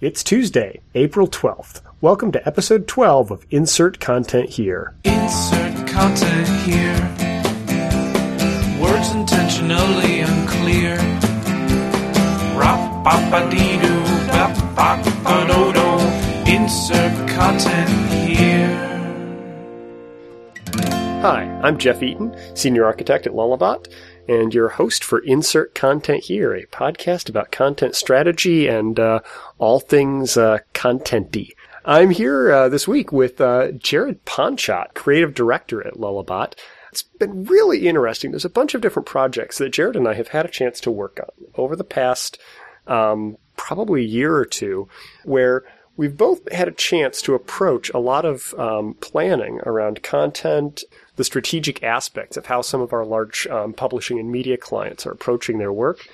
It's 0.00 0.22
Tuesday, 0.22 0.80
April 0.94 1.26
12th. 1.26 1.80
Welcome 2.00 2.30
to 2.30 2.46
episode 2.46 2.86
12 2.86 3.32
of 3.32 3.44
Insert 3.50 3.98
Content 3.98 4.48
Here. 4.48 4.94
Insert 5.02 5.88
content 5.88 6.48
here. 6.60 6.94
Words 8.80 9.10
intentionally 9.10 10.20
unclear. 10.20 10.98
Rop 12.56 13.02
bop 13.02 13.50
dee 13.50 13.76
doo 13.80 14.04
bop 14.28 14.76
bop 14.76 15.04
a 15.26 15.46
do 15.48 15.72
do. 15.72 16.52
Insert 16.52 17.28
content 17.30 17.90
here. 18.12 18.84
Hi, 21.22 21.42
I'm 21.64 21.76
Jeff 21.76 22.04
Eaton, 22.04 22.36
Senior 22.54 22.84
Architect 22.84 23.26
at 23.26 23.32
Lullabot, 23.32 23.88
and 24.28 24.52
your 24.52 24.68
host 24.68 25.02
for 25.02 25.18
Insert 25.20 25.74
Content 25.74 26.24
Here, 26.24 26.54
a 26.54 26.66
podcast 26.66 27.30
about 27.30 27.50
content 27.50 27.94
strategy 27.94 28.68
and 28.68 29.00
uh, 29.00 29.20
all 29.56 29.80
things 29.80 30.36
uh, 30.36 30.58
contenty. 30.74 31.52
I'm 31.84 32.10
here 32.10 32.52
uh, 32.52 32.68
this 32.68 32.86
week 32.86 33.10
with 33.10 33.40
uh, 33.40 33.72
Jared 33.72 34.26
Ponchot, 34.26 34.92
Creative 34.92 35.32
Director 35.32 35.84
at 35.86 35.94
Lullabot. 35.94 36.52
It's 36.92 37.02
been 37.02 37.44
really 37.44 37.88
interesting. 37.88 38.30
There's 38.30 38.44
a 38.44 38.50
bunch 38.50 38.74
of 38.74 38.82
different 38.82 39.06
projects 39.06 39.56
that 39.58 39.70
Jared 39.70 39.96
and 39.96 40.06
I 40.06 40.14
have 40.14 40.28
had 40.28 40.44
a 40.44 40.50
chance 40.50 40.80
to 40.80 40.90
work 40.90 41.18
on 41.20 41.46
over 41.56 41.74
the 41.74 41.84
past 41.84 42.38
um, 42.86 43.38
probably 43.56 44.04
year 44.04 44.36
or 44.36 44.44
two, 44.44 44.88
where 45.24 45.64
we've 45.96 46.16
both 46.16 46.50
had 46.52 46.68
a 46.68 46.72
chance 46.72 47.22
to 47.22 47.34
approach 47.34 47.90
a 47.90 47.98
lot 47.98 48.26
of 48.26 48.54
um, 48.58 48.94
planning 49.00 49.60
around 49.64 50.02
content, 50.02 50.84
the 51.18 51.24
strategic 51.24 51.82
aspects 51.82 52.36
of 52.36 52.46
how 52.46 52.62
some 52.62 52.80
of 52.80 52.92
our 52.92 53.04
large 53.04 53.46
um, 53.48 53.72
publishing 53.74 54.20
and 54.20 54.30
media 54.30 54.56
clients 54.56 55.04
are 55.04 55.10
approaching 55.10 55.58
their 55.58 55.72
work. 55.72 56.06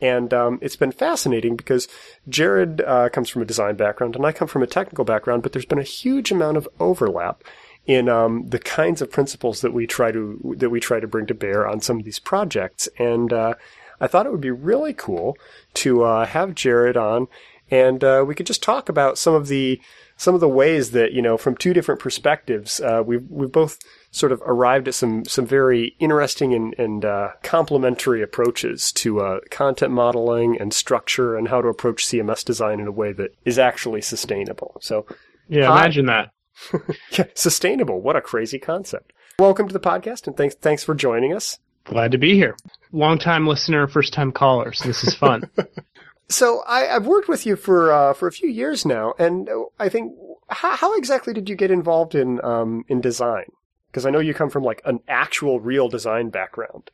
And 0.00 0.32
um, 0.32 0.60
it's 0.62 0.76
been 0.76 0.92
fascinating 0.92 1.56
because 1.56 1.88
Jared 2.28 2.80
uh, 2.80 3.08
comes 3.08 3.28
from 3.28 3.42
a 3.42 3.44
design 3.44 3.74
background 3.74 4.14
and 4.14 4.24
I 4.24 4.30
come 4.30 4.46
from 4.46 4.62
a 4.62 4.68
technical 4.68 5.04
background, 5.04 5.42
but 5.42 5.52
there's 5.52 5.66
been 5.66 5.80
a 5.80 5.84
huge 5.84 6.30
amount 6.30 6.56
of 6.56 6.68
overlap 6.78 7.42
in 7.86 8.08
um, 8.08 8.48
the 8.48 8.60
kinds 8.60 9.02
of 9.02 9.10
principles 9.10 9.62
that 9.62 9.72
we 9.72 9.86
try 9.86 10.12
to 10.12 10.54
that 10.58 10.70
we 10.70 10.78
try 10.78 11.00
to 11.00 11.08
bring 11.08 11.26
to 11.26 11.34
bear 11.34 11.66
on 11.66 11.80
some 11.80 11.98
of 11.98 12.04
these 12.04 12.20
projects. 12.20 12.88
And 12.98 13.32
uh, 13.32 13.54
I 14.00 14.06
thought 14.06 14.26
it 14.26 14.32
would 14.32 14.40
be 14.40 14.52
really 14.52 14.94
cool 14.94 15.36
to 15.74 16.04
uh, 16.04 16.26
have 16.26 16.54
Jared 16.54 16.96
on, 16.96 17.26
and 17.68 18.04
uh, 18.04 18.24
we 18.24 18.36
could 18.36 18.46
just 18.46 18.62
talk 18.62 18.88
about 18.88 19.18
some 19.18 19.34
of 19.34 19.48
the 19.48 19.80
some 20.16 20.34
of 20.34 20.40
the 20.40 20.48
ways 20.48 20.92
that 20.92 21.12
you 21.12 21.22
know 21.22 21.36
from 21.36 21.56
two 21.56 21.72
different 21.72 22.00
perspectives 22.00 22.80
uh, 22.80 23.02
we've 23.04 23.28
we've 23.28 23.50
both 23.50 23.78
sort 24.12 24.30
of 24.30 24.40
arrived 24.44 24.86
at 24.86 24.94
some 24.94 25.24
some 25.24 25.46
very 25.46 25.96
interesting 25.98 26.54
and, 26.54 26.74
and 26.78 27.04
uh, 27.04 27.30
complementary 27.42 28.22
approaches 28.22 28.92
to 28.92 29.20
uh, 29.20 29.40
content 29.50 29.90
modeling 29.92 30.56
and 30.60 30.72
structure 30.72 31.34
and 31.36 31.48
how 31.48 31.60
to 31.60 31.68
approach 31.68 32.06
CMS 32.06 32.44
design 32.44 32.78
in 32.78 32.86
a 32.86 32.92
way 32.92 33.12
that 33.12 33.34
is 33.44 33.58
actually 33.58 34.02
sustainable. 34.02 34.76
So, 34.80 35.06
Yeah, 35.48 35.66
Hi. 35.66 35.80
imagine 35.80 36.06
that. 36.06 36.30
yeah, 37.10 37.24
sustainable. 37.34 38.00
What 38.00 38.14
a 38.14 38.20
crazy 38.20 38.58
concept. 38.58 39.12
Welcome 39.38 39.66
to 39.66 39.72
the 39.72 39.80
podcast, 39.80 40.26
and 40.26 40.36
thanks 40.36 40.54
thanks 40.54 40.84
for 40.84 40.94
joining 40.94 41.34
us. 41.34 41.58
Glad 41.84 42.12
to 42.12 42.18
be 42.18 42.34
here. 42.34 42.54
Long 42.92 43.18
time 43.18 43.46
listener, 43.46 43.88
first 43.88 44.12
time 44.12 44.30
caller, 44.30 44.72
so 44.72 44.86
this 44.86 45.02
is 45.02 45.14
fun. 45.14 45.50
So 46.28 46.62
I, 46.66 46.88
I've 46.96 47.06
worked 47.06 47.28
with 47.28 47.44
you 47.44 47.56
for 47.56 47.92
uh, 47.92 48.14
for 48.14 48.26
a 48.26 48.32
few 48.32 48.48
years 48.48 48.86
now, 48.86 49.12
and 49.18 49.50
I 49.78 49.90
think 49.90 50.14
how, 50.48 50.76
how 50.76 50.96
exactly 50.96 51.34
did 51.34 51.46
you 51.50 51.56
get 51.56 51.70
involved 51.70 52.14
in 52.14 52.42
um, 52.42 52.84
in 52.88 53.02
design? 53.02 53.44
Because 53.92 54.06
I 54.06 54.10
know 54.10 54.20
you 54.20 54.32
come 54.32 54.48
from 54.50 54.64
like 54.64 54.80
an 54.86 55.00
actual 55.06 55.60
real 55.60 55.88
design 55.88 56.30
background. 56.30 56.90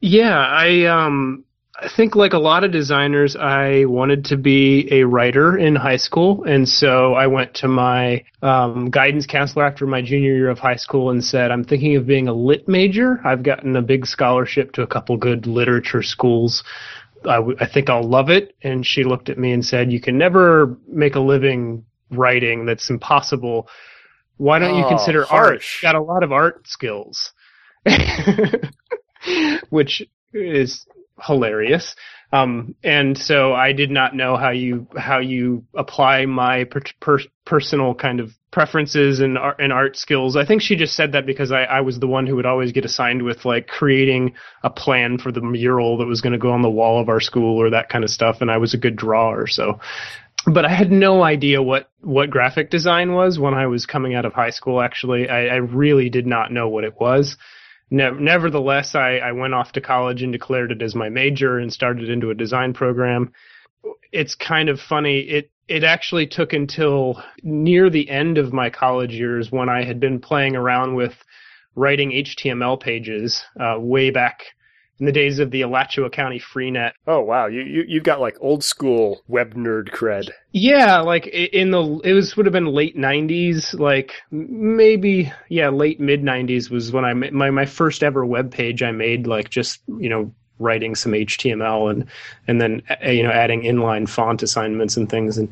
yeah, 0.00 0.36
I 0.36 0.84
um 0.86 1.44
I 1.82 1.88
think 1.88 2.14
like 2.14 2.34
a 2.34 2.38
lot 2.38 2.64
of 2.64 2.72
designers, 2.72 3.36
I 3.36 3.86
wanted 3.86 4.26
to 4.26 4.36
be 4.36 4.86
a 4.92 5.04
writer 5.04 5.56
in 5.56 5.76
high 5.76 5.96
school, 5.96 6.44
and 6.44 6.68
so 6.68 7.14
I 7.14 7.26
went 7.26 7.54
to 7.54 7.68
my 7.68 8.22
um, 8.42 8.90
guidance 8.90 9.24
counselor 9.24 9.64
after 9.64 9.86
my 9.86 10.02
junior 10.02 10.34
year 10.34 10.50
of 10.50 10.58
high 10.58 10.76
school 10.76 11.10
and 11.10 11.24
said, 11.24 11.50
"I'm 11.50 11.64
thinking 11.64 11.96
of 11.96 12.06
being 12.06 12.28
a 12.28 12.34
lit 12.34 12.68
major. 12.68 13.20
I've 13.24 13.42
gotten 13.42 13.76
a 13.76 13.82
big 13.82 14.06
scholarship 14.06 14.72
to 14.72 14.82
a 14.82 14.86
couple 14.86 15.16
good 15.16 15.46
literature 15.46 16.02
schools. 16.02 16.64
I, 17.24 17.36
w- 17.36 17.56
I 17.60 17.66
think 17.66 17.88
I'll 17.88 18.02
love 18.02 18.28
it." 18.28 18.54
And 18.62 18.84
she 18.84 19.04
looked 19.04 19.30
at 19.30 19.38
me 19.38 19.52
and 19.52 19.64
said, 19.64 19.90
"You 19.90 20.00
can 20.00 20.18
never 20.18 20.76
make 20.86 21.14
a 21.14 21.20
living 21.20 21.84
writing. 22.10 22.66
That's 22.66 22.90
impossible. 22.90 23.68
Why 24.40 24.58
don't 24.58 24.74
you 24.74 24.84
Oh, 24.86 24.88
consider 24.88 25.20
art? 25.20 25.28
harsh. 25.28 25.82
You 25.82 25.86
got 25.86 25.96
a 25.96 26.00
lot 26.00 26.22
of 26.22 26.32
art 26.32 26.66
skills." 26.66 27.32
Which 29.68 30.02
is 30.32 30.86
hilarious. 31.22 31.94
Um, 32.32 32.74
and 32.84 33.18
so 33.18 33.52
I 33.52 33.72
did 33.72 33.90
not 33.90 34.14
know 34.14 34.36
how 34.36 34.50
you 34.50 34.86
how 34.96 35.18
you 35.18 35.64
apply 35.74 36.26
my 36.26 36.64
per- 36.64 36.80
per- 37.00 37.18
personal 37.44 37.94
kind 37.94 38.20
of 38.20 38.32
preferences 38.52 39.20
and 39.20 39.36
art, 39.36 39.56
and 39.60 39.72
art 39.72 39.96
skills. 39.96 40.36
I 40.36 40.44
think 40.46 40.62
she 40.62 40.76
just 40.76 40.94
said 40.94 41.12
that 41.12 41.26
because 41.26 41.50
I, 41.52 41.64
I 41.64 41.80
was 41.80 41.98
the 41.98 42.06
one 42.06 42.26
who 42.26 42.36
would 42.36 42.46
always 42.46 42.72
get 42.72 42.84
assigned 42.84 43.22
with 43.22 43.44
like 43.44 43.66
creating 43.66 44.34
a 44.62 44.70
plan 44.70 45.18
for 45.18 45.32
the 45.32 45.40
mural 45.40 45.98
that 45.98 46.06
was 46.06 46.20
going 46.20 46.32
to 46.32 46.38
go 46.38 46.52
on 46.52 46.62
the 46.62 46.70
wall 46.70 47.00
of 47.00 47.08
our 47.08 47.20
school 47.20 47.60
or 47.60 47.70
that 47.70 47.88
kind 47.88 48.04
of 48.04 48.10
stuff, 48.10 48.40
and 48.40 48.50
I 48.50 48.58
was 48.58 48.74
a 48.74 48.78
good 48.78 48.96
drawer. 48.96 49.46
So, 49.48 49.80
but 50.46 50.64
I 50.64 50.70
had 50.74 50.90
no 50.90 51.22
idea 51.22 51.62
what 51.62 51.90
what 52.00 52.30
graphic 52.30 52.70
design 52.70 53.12
was 53.12 53.38
when 53.38 53.54
I 53.54 53.66
was 53.66 53.86
coming 53.86 54.14
out 54.14 54.24
of 54.24 54.32
high 54.32 54.50
school. 54.50 54.80
Actually, 54.80 55.28
I, 55.28 55.46
I 55.46 55.56
really 55.56 56.08
did 56.08 56.26
not 56.26 56.52
know 56.52 56.68
what 56.68 56.84
it 56.84 56.98
was. 56.98 57.36
Ne- 57.90 58.18
nevertheless, 58.18 58.94
I, 58.94 59.18
I 59.18 59.32
went 59.32 59.54
off 59.54 59.72
to 59.72 59.80
college 59.80 60.22
and 60.22 60.32
declared 60.32 60.72
it 60.72 60.82
as 60.82 60.94
my 60.94 61.08
major 61.08 61.58
and 61.58 61.72
started 61.72 62.08
into 62.08 62.30
a 62.30 62.34
design 62.34 62.72
program. 62.72 63.32
It's 64.12 64.34
kind 64.34 64.68
of 64.68 64.80
funny. 64.80 65.20
It 65.20 65.50
it 65.68 65.84
actually 65.84 66.26
took 66.26 66.52
until 66.52 67.22
near 67.42 67.90
the 67.90 68.08
end 68.10 68.38
of 68.38 68.52
my 68.52 68.70
college 68.70 69.12
years 69.12 69.52
when 69.52 69.68
I 69.68 69.84
had 69.84 70.00
been 70.00 70.20
playing 70.20 70.56
around 70.56 70.94
with 70.94 71.14
writing 71.76 72.10
HTML 72.10 72.80
pages 72.80 73.42
uh, 73.58 73.76
way 73.78 74.10
back 74.10 74.46
in 75.00 75.06
the 75.06 75.12
days 75.12 75.38
of 75.38 75.50
the 75.50 75.62
Alachua 75.62 76.10
County 76.10 76.38
Freenet. 76.38 76.92
Oh 77.06 77.20
wow, 77.20 77.46
you, 77.46 77.62
you 77.62 77.84
you've 77.88 78.04
got 78.04 78.20
like 78.20 78.36
old 78.40 78.62
school 78.62 79.22
web 79.26 79.54
nerd 79.54 79.88
cred. 79.88 80.30
Yeah, 80.52 81.00
like 81.00 81.26
in 81.26 81.70
the 81.70 82.00
it 82.04 82.12
was 82.12 82.36
would 82.36 82.46
have 82.46 82.52
been 82.52 82.66
late 82.66 82.96
'90s, 82.96 83.78
like 83.78 84.12
maybe 84.30 85.32
yeah, 85.48 85.70
late 85.70 85.98
mid 85.98 86.22
'90s 86.22 86.70
was 86.70 86.92
when 86.92 87.04
I 87.04 87.14
my 87.14 87.50
my 87.50 87.66
first 87.66 88.02
ever 88.02 88.24
web 88.24 88.52
page 88.52 88.82
I 88.82 88.92
made, 88.92 89.26
like 89.26 89.48
just 89.48 89.80
you 89.88 90.10
know 90.10 90.32
writing 90.58 90.94
some 90.94 91.12
HTML 91.12 91.90
and 91.90 92.04
and 92.46 92.60
then 92.60 92.82
you 93.02 93.22
know 93.22 93.30
adding 93.30 93.62
inline 93.62 94.08
font 94.08 94.42
assignments 94.42 94.96
and 94.96 95.08
things 95.08 95.38
and. 95.38 95.48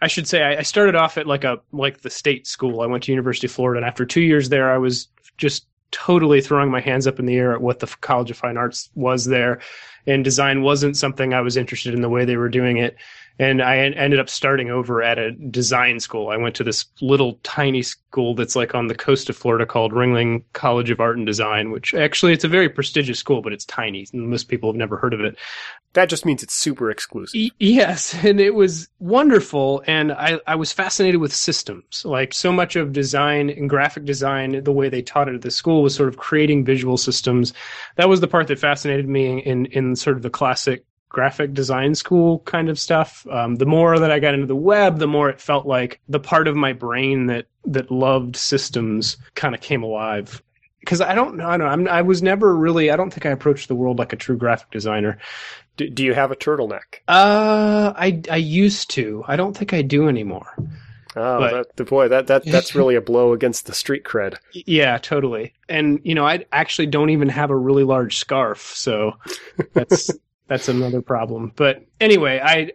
I 0.00 0.06
should 0.06 0.28
say 0.28 0.44
I 0.44 0.58
I 0.58 0.62
started 0.62 0.94
off 0.94 1.18
at 1.18 1.26
like 1.26 1.42
a 1.42 1.58
like 1.72 2.02
the 2.02 2.10
state 2.10 2.46
school. 2.46 2.82
I 2.82 2.86
went 2.86 3.02
to 3.02 3.10
University 3.10 3.48
of 3.48 3.50
Florida, 3.50 3.78
and 3.78 3.84
after 3.84 4.06
two 4.06 4.20
years 4.20 4.48
there, 4.48 4.72
I 4.72 4.78
was 4.78 5.08
just 5.38 5.66
totally 5.90 6.40
throwing 6.40 6.70
my 6.70 6.80
hands 6.80 7.06
up 7.06 7.18
in 7.18 7.26
the 7.26 7.36
air 7.36 7.52
at 7.52 7.60
what 7.60 7.78
the 7.78 7.86
College 8.00 8.30
of 8.30 8.36
Fine 8.36 8.56
Arts 8.56 8.90
was 8.94 9.24
there, 9.24 9.60
and 10.06 10.24
design 10.24 10.62
wasn't 10.62 10.96
something 10.96 11.32
I 11.32 11.40
was 11.40 11.56
interested 11.56 11.94
in 11.94 12.02
the 12.02 12.08
way 12.08 12.24
they 12.24 12.36
were 12.36 12.48
doing 12.48 12.76
it 12.76 12.96
and 13.38 13.62
I 13.62 13.78
en- 13.78 13.94
ended 13.94 14.18
up 14.18 14.28
starting 14.28 14.70
over 14.70 15.02
at 15.02 15.18
a 15.18 15.32
design 15.32 16.00
school. 16.00 16.28
I 16.28 16.36
went 16.36 16.56
to 16.56 16.64
this 16.64 16.86
little 17.00 17.38
tiny 17.44 17.82
school 17.82 18.34
that's 18.34 18.56
like 18.56 18.74
on 18.74 18.88
the 18.88 18.94
coast 18.94 19.30
of 19.30 19.36
Florida 19.36 19.64
called 19.64 19.92
Ringling 19.92 20.42
College 20.52 20.90
of 20.90 21.00
Art 21.00 21.16
and 21.16 21.26
Design, 21.26 21.70
which 21.70 21.94
actually 21.94 22.32
it's 22.32 22.44
a 22.44 22.48
very 22.48 22.68
prestigious 22.68 23.18
school, 23.18 23.40
but 23.40 23.52
it's 23.52 23.64
tiny. 23.64 24.06
Most 24.12 24.48
people 24.48 24.70
have 24.70 24.76
never 24.76 24.96
heard 24.96 25.14
of 25.14 25.20
it. 25.20 25.36
That 25.94 26.08
just 26.08 26.26
means 26.26 26.42
it's 26.42 26.54
super 26.54 26.90
exclusive. 26.90 27.38
Y- 27.38 27.50
yes, 27.58 28.14
and 28.24 28.40
it 28.40 28.54
was 28.54 28.88
wonderful, 28.98 29.82
and 29.86 30.12
I, 30.12 30.40
I 30.46 30.56
was 30.56 30.72
fascinated 30.72 31.20
with 31.20 31.34
systems. 31.34 32.04
Like 32.04 32.34
so 32.34 32.52
much 32.52 32.76
of 32.76 32.92
design 32.92 33.50
and 33.50 33.70
graphic 33.70 34.04
design, 34.04 34.62
the 34.64 34.72
way 34.72 34.88
they 34.88 35.02
taught 35.02 35.28
it 35.28 35.34
at 35.36 35.42
the 35.42 35.50
school 35.50 35.82
was 35.82 35.94
sort 35.94 36.08
of 36.08 36.16
creating 36.16 36.64
visual 36.64 36.96
systems. 36.96 37.52
That 37.96 38.08
was 38.08 38.20
the 38.20 38.28
part 38.28 38.48
that 38.48 38.58
fascinated 38.58 39.08
me 39.08 39.38
in 39.38 39.66
in 39.66 39.96
sort 39.96 40.16
of 40.16 40.22
the 40.22 40.30
classic 40.30 40.84
graphic 41.08 41.54
design 41.54 41.94
school 41.94 42.40
kind 42.40 42.68
of 42.68 42.78
stuff. 42.78 43.26
Um, 43.30 43.56
the 43.56 43.66
more 43.66 43.98
that 43.98 44.10
I 44.10 44.18
got 44.18 44.34
into 44.34 44.46
the 44.46 44.56
web, 44.56 44.98
the 44.98 45.06
more 45.06 45.28
it 45.28 45.40
felt 45.40 45.66
like 45.66 46.00
the 46.08 46.20
part 46.20 46.48
of 46.48 46.56
my 46.56 46.72
brain 46.72 47.26
that 47.26 47.46
that 47.64 47.90
loved 47.90 48.36
systems 48.36 49.16
kind 49.34 49.54
of 49.54 49.60
came 49.60 49.82
alive. 49.82 50.42
Because 50.80 51.00
I 51.00 51.14
don't 51.14 51.36
know, 51.36 51.48
I 51.48 51.56
don't 51.56 51.68
I'm, 51.68 51.88
I 51.88 52.02
was 52.02 52.22
never 52.22 52.56
really. 52.56 52.90
I 52.90 52.96
don't 52.96 53.10
think 53.12 53.26
I 53.26 53.30
approached 53.30 53.68
the 53.68 53.74
world 53.74 53.98
like 53.98 54.12
a 54.12 54.16
true 54.16 54.36
graphic 54.36 54.70
designer. 54.70 55.18
Do, 55.76 55.88
do 55.88 56.02
you 56.04 56.14
have 56.14 56.30
a 56.30 56.36
turtleneck? 56.36 57.00
Uh, 57.08 57.92
I 57.96 58.22
I 58.30 58.36
used 58.36 58.90
to. 58.90 59.22
I 59.26 59.36
don't 59.36 59.56
think 59.56 59.72
I 59.74 59.82
do 59.82 60.08
anymore. 60.08 60.54
Oh, 61.16 61.38
But- 61.40 61.52
that, 61.52 61.76
the 61.76 61.84
boy, 61.84 62.08
that, 62.08 62.26
that 62.28 62.44
that's 62.44 62.74
really 62.76 62.94
a 62.94 63.00
blow 63.00 63.32
against 63.32 63.66
the 63.66 63.74
street 63.74 64.04
cred. 64.04 64.36
Yeah, 64.52 64.98
totally. 64.98 65.54
And 65.68 66.00
you 66.04 66.14
know, 66.14 66.26
I 66.26 66.44
actually 66.52 66.86
don't 66.86 67.10
even 67.10 67.28
have 67.28 67.50
a 67.50 67.56
really 67.56 67.84
large 67.84 68.18
scarf, 68.18 68.60
so 68.74 69.14
that's 69.72 70.10
that's 70.48 70.68
another 70.68 71.02
problem. 71.02 71.52
But 71.56 71.84
anyway, 72.00 72.40
I 72.42 72.72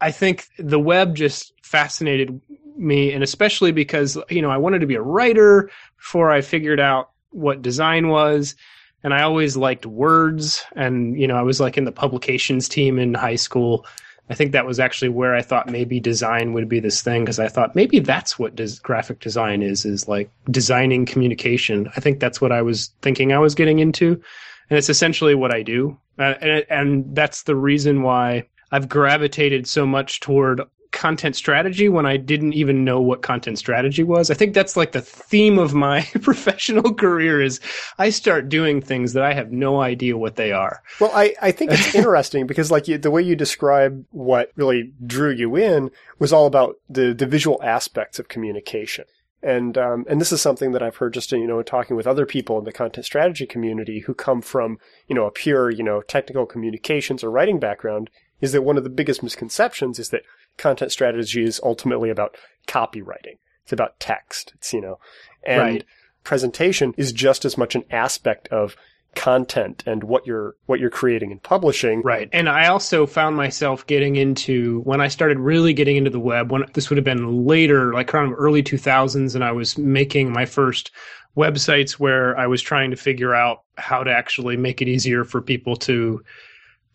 I- 0.00 0.10
think 0.12 0.46
the 0.58 0.78
web 0.78 1.16
just 1.16 1.52
fascinated 1.62 2.40
me, 2.76 3.12
and 3.12 3.24
especially 3.24 3.72
because 3.72 4.16
you 4.30 4.42
know 4.42 4.50
I 4.50 4.56
wanted 4.58 4.80
to 4.80 4.86
be 4.86 4.94
a 4.94 5.02
writer 5.02 5.70
before 5.96 6.30
I 6.30 6.40
figured 6.42 6.80
out 6.80 7.10
what 7.30 7.62
design 7.62 8.08
was. 8.08 8.54
And 9.02 9.12
I 9.12 9.22
always 9.22 9.54
liked 9.54 9.84
words, 9.84 10.64
and 10.76 11.20
you 11.20 11.26
know 11.26 11.36
I 11.36 11.42
was 11.42 11.60
like 11.60 11.76
in 11.76 11.84
the 11.84 11.92
publications 11.92 12.68
team 12.70 12.98
in 12.98 13.12
high 13.12 13.36
school, 13.36 13.84
I 14.30 14.34
think 14.34 14.52
that 14.52 14.64
was 14.64 14.80
actually 14.80 15.10
where 15.10 15.34
I 15.34 15.42
thought 15.42 15.68
maybe 15.68 16.00
design 16.00 16.54
would 16.54 16.68
be 16.70 16.80
this 16.80 17.02
thing 17.02 17.22
because 17.22 17.38
I 17.38 17.48
thought 17.48 17.74
maybe 17.74 17.98
that's 17.98 18.38
what 18.38 18.56
des- 18.56 18.80
graphic 18.82 19.20
design 19.20 19.60
is 19.62 19.84
is 19.84 20.08
like 20.08 20.30
designing 20.50 21.04
communication. 21.04 21.90
I 21.96 22.00
think 22.00 22.18
that's 22.20 22.40
what 22.40 22.50
I 22.52 22.62
was 22.62 22.90
thinking 23.02 23.32
I 23.32 23.38
was 23.38 23.54
getting 23.54 23.78
into, 23.80 24.22
and 24.70 24.78
it's 24.78 24.88
essentially 24.88 25.34
what 25.34 25.54
I 25.54 25.62
do. 25.62 25.98
Uh, 26.18 26.34
and 26.40 26.66
and 26.70 27.16
that's 27.16 27.42
the 27.42 27.56
reason 27.56 28.02
why 28.02 28.46
I've 28.70 28.88
gravitated 28.88 29.66
so 29.66 29.86
much 29.86 30.20
toward 30.20 30.60
content 30.94 31.34
strategy 31.34 31.88
when 31.88 32.06
I 32.06 32.16
didn't 32.16 32.54
even 32.54 32.84
know 32.84 33.00
what 33.00 33.20
content 33.20 33.58
strategy 33.58 34.04
was. 34.04 34.30
I 34.30 34.34
think 34.34 34.54
that's 34.54 34.76
like 34.76 34.92
the 34.92 35.00
theme 35.00 35.58
of 35.58 35.74
my 35.74 36.02
professional 36.22 36.94
career 36.94 37.42
is 37.42 37.60
I 37.98 38.10
start 38.10 38.48
doing 38.48 38.80
things 38.80 39.12
that 39.12 39.24
I 39.24 39.34
have 39.34 39.52
no 39.52 39.82
idea 39.82 40.16
what 40.16 40.36
they 40.36 40.52
are. 40.52 40.82
Well, 41.00 41.10
I, 41.12 41.34
I 41.42 41.50
think 41.50 41.72
it's 41.72 41.94
interesting 41.96 42.46
because 42.46 42.70
like 42.70 42.88
you, 42.88 42.96
the 42.96 43.10
way 43.10 43.22
you 43.22 43.36
describe 43.36 44.04
what 44.12 44.52
really 44.54 44.92
drew 45.04 45.32
you 45.32 45.56
in 45.56 45.90
was 46.20 46.32
all 46.32 46.46
about 46.46 46.76
the, 46.88 47.12
the 47.12 47.26
visual 47.26 47.60
aspects 47.62 48.18
of 48.18 48.28
communication. 48.28 49.04
And 49.44 49.76
um, 49.76 50.06
and 50.08 50.20
this 50.20 50.32
is 50.32 50.40
something 50.40 50.72
that 50.72 50.82
I've 50.82 50.96
heard 50.96 51.12
just 51.12 51.30
you 51.30 51.46
know 51.46 51.62
talking 51.62 51.96
with 51.96 52.06
other 52.06 52.24
people 52.24 52.58
in 52.58 52.64
the 52.64 52.72
content 52.72 53.04
strategy 53.04 53.46
community 53.46 54.00
who 54.00 54.14
come 54.14 54.40
from 54.40 54.78
you 55.06 55.14
know 55.14 55.26
a 55.26 55.30
pure 55.30 55.70
you 55.70 55.82
know 55.82 56.00
technical 56.00 56.46
communications 56.46 57.22
or 57.22 57.30
writing 57.30 57.60
background 57.60 58.08
is 58.40 58.52
that 58.52 58.62
one 58.62 58.78
of 58.78 58.84
the 58.84 58.90
biggest 58.90 59.22
misconceptions 59.22 59.98
is 59.98 60.08
that 60.08 60.22
content 60.56 60.92
strategy 60.92 61.44
is 61.44 61.60
ultimately 61.62 62.08
about 62.10 62.36
copywriting. 62.66 63.36
It's 63.64 63.72
about 63.72 64.00
text. 64.00 64.52
It's, 64.56 64.72
you 64.72 64.80
know, 64.80 64.98
and 65.46 65.58
Right. 65.58 65.84
presentation 66.24 66.94
is 66.96 67.12
just 67.12 67.44
as 67.44 67.58
much 67.58 67.74
an 67.74 67.84
aspect 67.90 68.48
of 68.48 68.76
content 69.14 69.82
and 69.86 70.04
what 70.04 70.26
you're, 70.26 70.56
what 70.66 70.80
you're 70.80 70.90
creating 70.90 71.32
and 71.32 71.42
publishing. 71.42 72.02
Right. 72.02 72.28
And 72.32 72.48
I 72.48 72.68
also 72.68 73.06
found 73.06 73.36
myself 73.36 73.86
getting 73.86 74.16
into 74.16 74.80
when 74.80 75.00
I 75.00 75.08
started 75.08 75.38
really 75.38 75.72
getting 75.72 75.96
into 75.96 76.10
the 76.10 76.20
web, 76.20 76.50
when 76.50 76.64
this 76.74 76.90
would 76.90 76.96
have 76.96 77.04
been 77.04 77.46
later, 77.46 77.92
like 77.92 78.12
of 78.14 78.32
early 78.36 78.62
2000s, 78.62 79.34
and 79.34 79.44
I 79.44 79.52
was 79.52 79.76
making 79.78 80.32
my 80.32 80.46
first 80.46 80.90
websites 81.36 81.92
where 81.92 82.38
I 82.38 82.46
was 82.46 82.62
trying 82.62 82.90
to 82.90 82.96
figure 82.96 83.34
out 83.34 83.62
how 83.76 84.04
to 84.04 84.10
actually 84.10 84.56
make 84.56 84.80
it 84.80 84.88
easier 84.88 85.24
for 85.24 85.40
people 85.40 85.76
to 85.76 86.22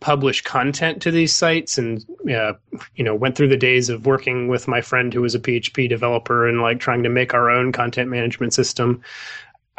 publish 0.00 0.42
content 0.42 1.02
to 1.02 1.10
these 1.10 1.34
sites 1.34 1.76
and 1.76 2.04
uh, 2.34 2.54
you 2.96 3.04
know 3.04 3.14
went 3.14 3.36
through 3.36 3.48
the 3.48 3.56
days 3.56 3.90
of 3.90 4.06
working 4.06 4.48
with 4.48 4.66
my 4.66 4.80
friend 4.80 5.12
who 5.12 5.20
was 5.20 5.34
a 5.34 5.38
php 5.38 5.88
developer 5.90 6.48
and 6.48 6.62
like 6.62 6.80
trying 6.80 7.02
to 7.02 7.10
make 7.10 7.34
our 7.34 7.50
own 7.50 7.70
content 7.70 8.08
management 8.08 8.54
system 8.54 9.02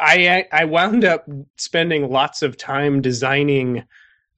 i 0.02 0.46
i 0.52 0.64
wound 0.64 1.04
up 1.04 1.28
spending 1.56 2.10
lots 2.10 2.42
of 2.42 2.56
time 2.56 3.00
designing 3.00 3.84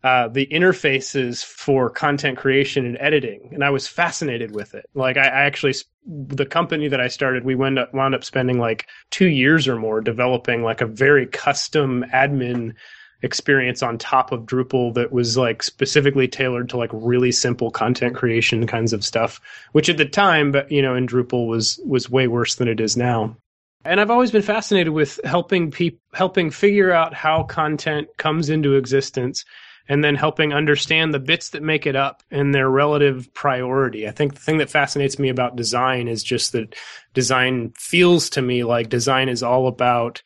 uh, 0.05 0.29
the 0.29 0.47
interfaces 0.49 1.43
for 1.43 1.89
content 1.89 2.37
creation 2.37 2.85
and 2.85 2.99
editing, 3.01 3.49
and 3.55 3.65
I 3.65 3.71
was 3.71 3.89
fascinated 3.89 4.55
with 4.55 4.75
it. 4.75 4.85
Like, 4.93 5.17
I, 5.17 5.23
I 5.23 5.43
actually, 5.45 5.75
the 6.07 6.45
company 6.45 6.89
that 6.89 7.01
I 7.01 7.09
started, 7.09 7.43
we 7.43 7.55
wound 7.55 7.79
up, 7.79 7.95
wound 7.95 8.15
up 8.15 8.23
spending 8.23 8.59
like 8.59 8.87
two 9.11 9.29
years 9.29 9.67
or 9.67 9.77
more 9.77 10.03
developing 10.03 10.63
like 10.63 10.83
a 10.83 10.87
very 10.87 11.27
custom 11.27 12.05
admin 12.13 12.75
experience 13.23 13.83
on 13.83 13.97
top 13.97 14.31
of 14.31 14.43
Drupal 14.43 14.93
that 14.93 15.11
was 15.11 15.39
like 15.39 15.63
specifically 15.63 16.29
tailored 16.29 16.69
to 16.69 16.77
like 16.77 16.91
really 16.93 17.33
simple 17.33 17.71
content 17.71 18.15
creation 18.15 18.67
kinds 18.67 18.93
of 18.93 19.03
stuff, 19.03 19.41
which 19.73 19.89
at 19.89 19.97
the 19.97 20.05
time, 20.05 20.53
but 20.53 20.71
you 20.71 20.83
know, 20.83 20.95
in 20.95 21.07
Drupal 21.07 21.49
was 21.49 21.81
was 21.87 22.11
way 22.11 22.29
worse 22.29 22.57
than 22.57 22.69
it 22.69 22.79
is 22.79 22.95
now. 22.95 23.39
And 23.85 24.01
I've 24.01 24.11
always 24.11 24.31
been 24.31 24.43
fascinated 24.43 24.93
with 24.93 25.21
helping 25.25 25.71
people 25.71 26.01
helping 26.15 26.51
figure 26.51 26.93
out 26.93 27.13
how 27.13 27.43
content 27.43 28.09
comes 28.17 28.49
into 28.49 28.75
existence 28.75 29.45
and 29.89 30.03
then 30.03 30.15
helping 30.15 30.55
understand 30.55 31.13
the 31.13 31.19
bits 31.19 31.51
that 31.51 31.63
make 31.63 31.87
it 31.87 31.95
up 31.95 32.23
and 32.31 32.55
their 32.55 32.71
relative 32.71 33.33
priority. 33.35 34.09
I 34.09 34.13
think 34.13 34.35
the 34.35 34.41
thing 34.41 34.59
that 34.59 34.71
fascinates 34.71 35.19
me 35.19 35.29
about 35.29 35.57
design 35.57 36.09
is 36.09 36.25
just 36.25 36.53
that 36.53 36.75
design 37.13 37.73
feels 37.77 38.31
to 38.31 38.43
me 38.43 38.65
like 38.65 38.89
design 38.89 39.29
is 39.29 39.43
all 39.43 39.67
about 39.67 40.23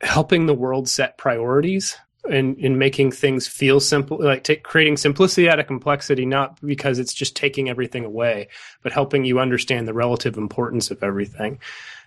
helping 0.00 0.46
the 0.46 0.54
world 0.54 0.88
set 0.88 1.18
priorities 1.18 1.96
and 2.30 2.56
in 2.58 2.78
making 2.78 3.10
things 3.10 3.48
feel 3.48 3.80
simple 3.80 4.18
like 4.20 4.44
take, 4.44 4.62
creating 4.62 4.96
simplicity 4.96 5.48
out 5.48 5.58
of 5.58 5.66
complexity 5.66 6.24
not 6.24 6.60
because 6.64 7.00
it's 7.00 7.14
just 7.14 7.34
taking 7.34 7.68
everything 7.68 8.04
away 8.04 8.46
but 8.82 8.92
helping 8.92 9.24
you 9.24 9.40
understand 9.40 9.88
the 9.88 9.94
relative 9.94 10.36
importance 10.36 10.90
of 10.92 11.02
everything 11.02 11.58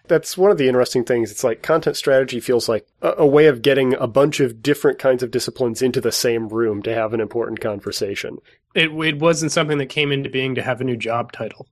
That's 0.08 0.38
one 0.38 0.52
of 0.52 0.58
the 0.58 0.68
interesting 0.68 1.04
things. 1.04 1.32
It's 1.32 1.44
like 1.44 1.62
content 1.62 1.98
strategy 1.98 2.40
feels 2.40 2.70
like 2.70 2.88
a, 3.02 3.14
a 3.20 3.26
way 3.26 3.48
of 3.48 3.62
getting 3.62 3.94
a 3.96 4.08
bunch 4.08 4.40
of 4.40 4.62
different 4.62 5.00
kinds 5.00 5.24
of 5.24 5.32
disciplines 5.32 5.82
into 5.82 6.02
the 6.02 6.12
same 6.12 6.48
room 6.48 6.82
to 6.84 6.94
have 6.94 7.14
an 7.14 7.22
important 7.22 7.60
conversation. 7.60 8.38
it, 8.76 8.92
it 8.92 9.20
wasn't 9.20 9.52
something 9.52 9.78
that 9.78 9.88
came 9.88 10.12
into 10.12 10.30
being 10.30 10.56
to 10.56 10.62
have 10.62 10.82
a 10.82 10.84
new 10.84 10.98
job 10.98 11.32
title 11.32 11.68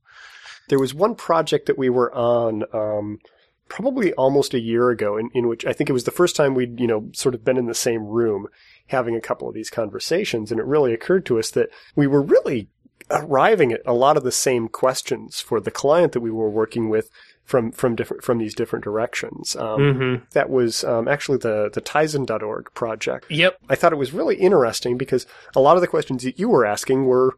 There 0.69 0.79
was 0.79 0.93
one 0.93 1.15
project 1.15 1.67
that 1.67 1.77
we 1.77 1.89
were 1.89 2.13
on, 2.15 2.63
um, 2.73 3.19
probably 3.67 4.13
almost 4.13 4.53
a 4.53 4.59
year 4.59 4.89
ago, 4.89 5.17
in, 5.17 5.29
in 5.33 5.47
which 5.47 5.65
I 5.65 5.73
think 5.73 5.89
it 5.89 5.93
was 5.93 6.05
the 6.05 6.11
first 6.11 6.35
time 6.35 6.53
we'd, 6.53 6.79
you 6.79 6.87
know, 6.87 7.09
sort 7.13 7.35
of 7.35 7.43
been 7.43 7.57
in 7.57 7.65
the 7.65 7.73
same 7.73 8.05
room 8.05 8.47
having 8.87 9.15
a 9.15 9.21
couple 9.21 9.47
of 9.47 9.53
these 9.53 9.69
conversations. 9.69 10.51
And 10.51 10.59
it 10.59 10.65
really 10.65 10.93
occurred 10.93 11.25
to 11.27 11.39
us 11.39 11.51
that 11.51 11.69
we 11.95 12.07
were 12.07 12.21
really 12.21 12.69
arriving 13.09 13.73
at 13.73 13.81
a 13.85 13.93
lot 13.93 14.17
of 14.17 14.23
the 14.23 14.31
same 14.31 14.67
questions 14.67 15.41
for 15.41 15.59
the 15.59 15.71
client 15.71 16.13
that 16.13 16.21
we 16.21 16.31
were 16.31 16.49
working 16.49 16.89
with 16.89 17.09
from, 17.43 17.71
from 17.71 17.95
different, 17.95 18.23
from 18.23 18.37
these 18.37 18.55
different 18.55 18.83
directions. 18.83 19.55
Um, 19.55 19.79
mm-hmm. 19.79 20.23
that 20.31 20.49
was, 20.49 20.83
um, 20.83 21.07
actually 21.07 21.37
the, 21.37 21.69
the 21.73 21.81
Tizen.org 21.81 22.73
project. 22.73 23.25
yep 23.29 23.57
I 23.69 23.75
thought 23.75 23.93
it 23.93 23.97
was 23.97 24.13
really 24.13 24.35
interesting 24.35 24.97
because 24.97 25.25
a 25.55 25.59
lot 25.59 25.75
of 25.75 25.81
the 25.81 25.87
questions 25.87 26.23
that 26.23 26.39
you 26.39 26.49
were 26.49 26.65
asking 26.65 27.05
were 27.05 27.35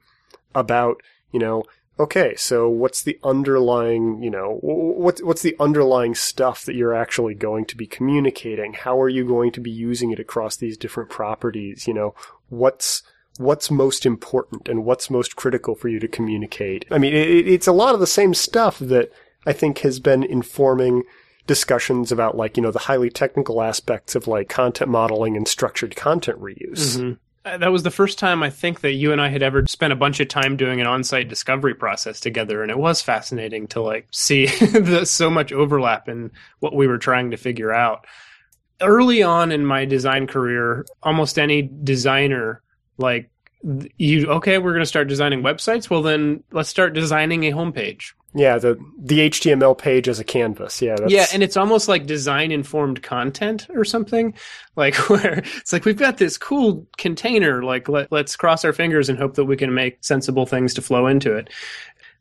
about, 0.53 1.01
you 1.31 1.39
know, 1.39 1.63
okay, 1.99 2.35
so 2.35 2.67
what's 2.69 3.03
the 3.03 3.17
underlying, 3.23 4.21
you 4.21 4.29
know, 4.29 4.57
what's 4.61 5.21
what's 5.23 5.41
the 5.41 5.55
underlying 5.59 6.15
stuff 6.15 6.65
that 6.65 6.75
you're 6.75 6.93
actually 6.93 7.35
going 7.35 7.65
to 7.65 7.77
be 7.77 7.87
communicating? 7.87 8.73
How 8.73 8.99
are 8.99 9.09
you 9.09 9.25
going 9.25 9.51
to 9.53 9.61
be 9.61 9.71
using 9.71 10.11
it 10.11 10.19
across 10.19 10.57
these 10.57 10.77
different 10.77 11.09
properties? 11.09 11.87
You 11.87 11.93
know, 11.93 12.15
what's 12.49 13.03
what's 13.37 13.69
most 13.69 14.05
important 14.05 14.69
and 14.69 14.85
what's 14.85 15.09
most 15.09 15.35
critical 15.35 15.75
for 15.75 15.89
you 15.89 15.99
to 15.99 16.07
communicate? 16.07 16.85
I 16.91 16.97
mean, 16.97 17.13
it, 17.13 17.47
it's 17.47 17.67
a 17.67 17.73
lot 17.73 17.93
of 17.93 17.99
the 17.99 18.07
same 18.07 18.33
stuff 18.33 18.79
that 18.79 19.11
I 19.45 19.53
think 19.53 19.79
has 19.79 19.99
been 19.99 20.23
informing 20.23 21.03
discussions 21.47 22.11
about 22.11 22.35
like, 22.35 22.57
you 22.57 22.63
know, 22.63 22.71
the 22.71 22.79
highly 22.79 23.09
technical 23.09 23.61
aspects 23.61 24.15
of 24.15 24.27
like 24.27 24.49
content 24.49 24.89
modeling 24.89 25.37
and 25.37 25.47
structured 25.47 25.95
content 25.95 26.41
reuse. 26.41 26.97
Mhm. 26.97 27.17
Uh, 27.45 27.57
That 27.59 27.71
was 27.71 27.83
the 27.83 27.91
first 27.91 28.17
time 28.17 28.41
I 28.41 28.49
think 28.49 28.81
that 28.81 28.93
you 28.93 29.11
and 29.11 29.21
I 29.21 29.29
had 29.29 29.43
ever 29.43 29.63
spent 29.67 29.93
a 29.93 29.95
bunch 29.95 30.19
of 30.19 30.27
time 30.27 30.57
doing 30.57 30.81
an 30.81 30.87
on-site 30.87 31.29
discovery 31.29 31.75
process 31.75 32.19
together, 32.19 32.63
and 32.63 32.71
it 32.71 32.77
was 32.79 33.01
fascinating 33.01 33.67
to 33.67 33.81
like 33.81 34.07
see 34.11 34.47
the, 34.59 35.05
so 35.05 35.29
much 35.29 35.51
overlap 35.51 36.09
in 36.09 36.31
what 36.59 36.75
we 36.75 36.87
were 36.87 36.97
trying 36.97 37.29
to 37.31 37.37
figure 37.37 37.71
out. 37.71 38.07
Early 38.81 39.21
on 39.21 39.51
in 39.51 39.65
my 39.65 39.85
design 39.85 40.25
career, 40.25 40.85
almost 41.03 41.37
any 41.37 41.61
designer 41.61 42.61
like 42.97 43.29
you 43.97 44.27
okay, 44.27 44.57
we're 44.57 44.71
going 44.73 44.81
to 44.81 44.85
start 44.87 45.07
designing 45.07 45.41
websites. 45.41 45.89
Well, 45.89 46.01
then 46.01 46.43
let's 46.51 46.69
start 46.69 46.93
designing 46.93 47.45
a 47.45 47.51
homepage. 47.51 48.13
Yeah, 48.37 48.57
the 48.57 48.77
the 48.97 49.29
HTML 49.29 49.77
page 49.77 50.09
as 50.09 50.19
a 50.19 50.25
canvas. 50.25 50.81
Yeah, 50.81 50.95
Yeah, 51.09 51.25
and 51.33 51.41
it's 51.41 51.55
almost 51.55 51.87
like 51.87 52.05
design 52.05 52.51
informed 52.51 53.01
content 53.01 53.67
or 53.73 53.85
something. 53.85 54.33
Like 54.75 54.95
where 55.09 55.39
it's 55.57 55.71
like 55.71 55.85
we've 55.85 55.97
got 55.97 56.17
this 56.17 56.37
cool 56.37 56.85
container, 56.97 57.63
like 57.63 57.87
let, 57.87 58.11
let's 58.11 58.35
cross 58.35 58.65
our 58.65 58.73
fingers 58.73 59.07
and 59.07 59.17
hope 59.17 59.35
that 59.35 59.45
we 59.45 59.55
can 59.55 59.73
make 59.73 60.03
sensible 60.03 60.45
things 60.45 60.73
to 60.73 60.81
flow 60.81 61.07
into 61.07 61.33
it. 61.33 61.49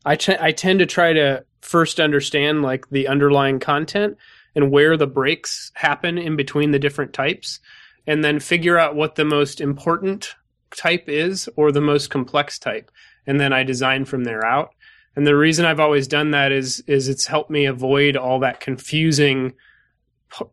I 0.04 0.16
I 0.40 0.52
tend 0.52 0.78
to 0.78 0.86
try 0.86 1.12
to 1.12 1.44
first 1.62 1.98
understand 1.98 2.62
like 2.62 2.88
the 2.90 3.08
underlying 3.08 3.58
content 3.58 4.16
and 4.54 4.70
where 4.70 4.96
the 4.96 5.08
breaks 5.08 5.72
happen 5.74 6.16
in 6.16 6.36
between 6.36 6.70
the 6.70 6.78
different 6.78 7.12
types 7.12 7.58
and 8.06 8.22
then 8.22 8.38
figure 8.38 8.78
out 8.78 8.94
what 8.94 9.16
the 9.16 9.24
most 9.24 9.60
important 9.60 10.36
type 10.76 11.08
is 11.08 11.48
or 11.56 11.72
the 11.72 11.80
most 11.80 12.10
complex 12.10 12.58
type 12.58 12.90
and 13.26 13.40
then 13.40 13.52
I 13.52 13.62
design 13.62 14.04
from 14.04 14.24
there 14.24 14.44
out. 14.44 14.70
And 15.16 15.26
the 15.26 15.36
reason 15.36 15.64
I've 15.64 15.80
always 15.80 16.08
done 16.08 16.32
that 16.32 16.52
is 16.52 16.82
is 16.86 17.08
it's 17.08 17.26
helped 17.26 17.50
me 17.50 17.66
avoid 17.66 18.16
all 18.16 18.40
that 18.40 18.60
confusing 18.60 19.54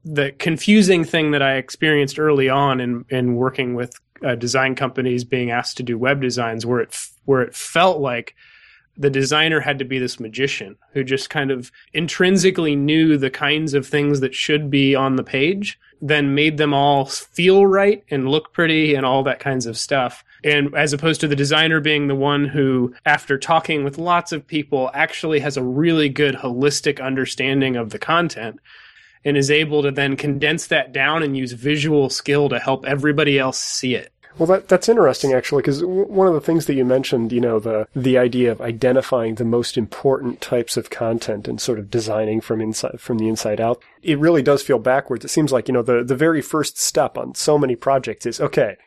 the 0.06 0.32
confusing 0.34 1.03
thing 1.03 1.32
that 1.32 1.41
I 1.41 1.56
experienced 1.56 2.20
early 2.20 2.50
on 2.50 2.80
in 2.80 3.06
in 3.10 3.36
working 3.36 3.74
with 3.74 3.94
uh, 4.25 4.36
design 4.36 4.75
companies 4.75 5.24
being 5.24 5.51
asked 5.51 5.77
to 5.77 5.84
do 5.84 5.98
web 5.98 6.22
designs 6.22 6.65
where 6.65 6.80
it 6.80 6.96
where 7.25 7.41
it 7.41 7.56
felt 7.56 8.00
like 8.00 8.36
the 9.01 9.10
designer 9.10 9.60
had 9.60 9.79
to 9.79 9.86
be 9.86 10.00
this 10.00 10.20
magician 10.20 10.77
who 10.93 11.03
just 11.03 11.29
kind 11.29 11.51
of 11.51 11.72
intrinsically 11.93 12.75
knew 12.75 13.17
the 13.17 13.29
kinds 13.29 13.74
of 13.74 13.88
things 13.88 14.20
that 14.20 14.36
should 14.36 14.70
be 14.70 14.96
on 14.96 15.15
the 15.15 15.24
page 15.24 15.79
then 16.01 16.34
made 16.34 16.58
them 16.58 16.74
all 16.74 17.05
feel 17.05 17.67
right 17.67 18.03
and 18.10 18.27
look 18.27 18.51
pretty 18.53 18.96
and 18.96 19.05
all 19.05 19.24
that 19.24 19.39
kinds 19.39 19.67
of 19.67 19.77
stuff. 19.77 20.24
And 20.43 20.74
as 20.75 20.93
opposed 20.93 21.22
to 21.22 21.27
the 21.27 21.36
designer 21.36 21.79
being 21.79 22.08
the 22.08 22.15
one 22.15 22.46
who 22.46 22.96
after 23.05 23.38
talking 23.38 23.84
with 23.84 24.00
lots 24.00 24.31
of 24.31 24.48
people 24.48 24.89
actually 24.96 25.39
has 25.41 25.58
a 25.58 25.63
really 25.63 26.10
good 26.10 26.36
holistic 26.36 27.03
understanding 27.03 27.75
of 27.75 27.91
the 27.91 28.00
content 28.00 28.60
and 29.24 29.38
is 29.38 29.51
able 29.51 29.84
to 29.84 29.91
then 29.91 30.17
condense 30.17 30.67
that 30.67 30.91
down 30.91 31.22
and 31.22 31.38
use 31.38 31.51
visual 31.51 32.10
skill 32.10 32.50
to 32.50 32.58
help 32.58 32.86
everybody 32.86 33.38
else 33.38 33.60
see 33.60 33.93
it 33.93 34.12
Well, 34.38 34.48
that 34.48 34.68
that's 34.68 34.90
interesting 34.90 35.34
actually, 35.34 35.62
because 35.62 35.82
w- 35.82 36.06
one 36.06 36.28
of 36.28 36.34
the 36.34 36.42
things 36.42 36.66
that 36.66 36.76
you 36.76 36.86
mentioned, 36.86 37.32
you 37.32 37.42
know, 37.42 37.60
the 37.60 37.88
the 37.96 38.18
idea 38.18 38.52
of 38.52 38.62
identifying 38.62 39.36
the 39.36 39.46
most 39.46 39.78
important 39.78 40.42
types 40.42 40.78
of 40.78 40.90
content 40.90 41.48
and 41.48 41.60
sort 41.60 41.80
of 41.80 41.90
designing 41.90 42.42
from 42.42 42.62
inside 42.62 43.00
from 43.00 43.18
the 43.18 43.28
inside 43.28 43.60
out, 43.60 43.82
it 44.02 44.20
really 44.20 44.42
does 44.42 44.64
feel 44.64 44.80
backwards. 44.80 45.26
It 45.26 45.30
seems 45.30 45.52
like 45.52 45.68
you 45.68 45.74
know 45.74 45.82
the 45.82 46.04
the 46.04 46.16
very 46.16 46.42
first 46.42 46.80
step 46.80 47.18
on 47.18 47.36
so 47.36 47.58
many 47.58 47.76
projects 47.76 48.26
is 48.26 48.40
okay, 48.40 48.78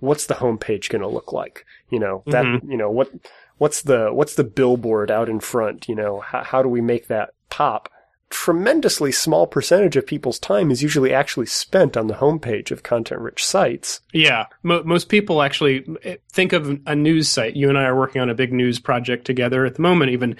what's 0.00 0.26
the 0.26 0.34
homepage 0.34 0.88
going 0.88 1.02
to 1.02 1.08
look 1.08 1.32
like? 1.32 1.64
You 1.90 1.98
know 1.98 2.22
that 2.26 2.44
mm-hmm. 2.44 2.70
you 2.70 2.76
know 2.76 2.90
what 2.90 3.10
what's 3.58 3.82
the 3.82 4.10
what's 4.12 4.34
the 4.34 4.44
billboard 4.44 5.10
out 5.10 5.28
in 5.28 5.40
front? 5.40 5.88
You 5.88 5.94
know 5.94 6.20
how 6.20 6.42
how 6.42 6.62
do 6.62 6.68
we 6.68 6.80
make 6.80 7.08
that 7.08 7.30
pop? 7.50 7.88
Tremendously 8.30 9.12
small 9.12 9.46
percentage 9.46 9.96
of 9.96 10.06
people's 10.06 10.38
time 10.38 10.70
is 10.70 10.82
usually 10.82 11.12
actually 11.12 11.46
spent 11.46 11.96
on 11.96 12.06
the 12.06 12.14
homepage 12.14 12.70
of 12.70 12.82
content 12.82 13.20
rich 13.20 13.44
sites. 13.44 14.00
Yeah, 14.12 14.46
Mo- 14.62 14.82
most 14.84 15.08
people 15.08 15.42
actually 15.42 15.86
eh, 16.02 16.16
think 16.32 16.52
of 16.52 16.80
a 16.86 16.96
news 16.96 17.28
site. 17.28 17.54
You 17.56 17.68
and 17.68 17.78
I 17.78 17.84
are 17.84 17.96
working 17.96 18.20
on 18.20 18.30
a 18.30 18.34
big 18.34 18.52
news 18.52 18.78
project 18.78 19.24
together 19.26 19.64
at 19.64 19.76
the 19.76 19.82
moment, 19.82 20.10
even, 20.10 20.36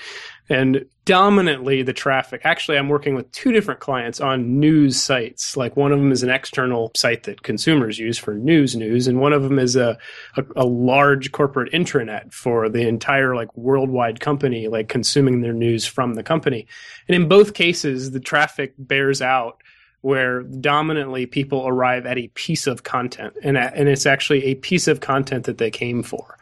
and 0.49 0.85
dominantly 1.05 1.83
the 1.83 1.93
traffic. 1.93 2.43
Actually, 2.45 2.79
I'm 2.79 2.89
working 2.89 3.15
with 3.15 3.31
two 3.33 3.53
different 3.53 3.81
clients 3.81 4.21
on 4.21 4.61
news 4.61 5.01
sites. 5.01 5.57
Like 5.57 5.77
one 5.77 5.93
of 5.93 5.99
them 5.99 6.13
is 6.13 6.23
an 6.23 6.31
external 6.31 6.93
site 6.97 7.25
that 7.25 7.43
consumers 7.43 7.99
use 7.99 8.19
for 8.19 8.35
news 8.35 8.77
news, 8.77 9.07
and 9.09 9.21
one 9.21 9.33
of 9.33 9.43
them 9.43 9.59
is 9.59 9.77
a 9.77 9.99
a, 10.37 10.45
a 10.57 10.67
large 10.67 11.33
corporate 11.33 11.73
intranet 11.73 12.33
for 12.33 12.69
the 12.69 12.87
entire 12.87 13.35
like 13.35 13.57
worldwide 13.57 14.21
company, 14.21 14.69
like 14.69 14.89
consuming 14.89 15.41
their 15.41 15.53
news 15.53 15.87
from 15.87 16.15
the 16.15 16.23
company. 16.23 16.67
And 17.09 17.17
in 17.17 17.29
both 17.29 17.55
cases, 17.55 18.11
the 18.13 18.21
traffic 18.21 18.75
bears 18.79 19.23
out 19.23 19.63
where 20.03 20.43
dominantly 20.43 21.27
people 21.27 21.67
arrive 21.67 22.07
at 22.07 22.19
a 22.19 22.29
piece 22.29 22.67
of 22.67 22.85
content, 22.85 23.35
and 23.43 23.59
and 23.59 23.89
it's 23.89 24.07
actually 24.07 24.45
a 24.45 24.55
piece 24.55 24.87
of 24.87 25.01
content 25.01 25.45
that 25.45 25.59
they 25.59 25.71
came 25.71 26.03
for. 26.03 26.39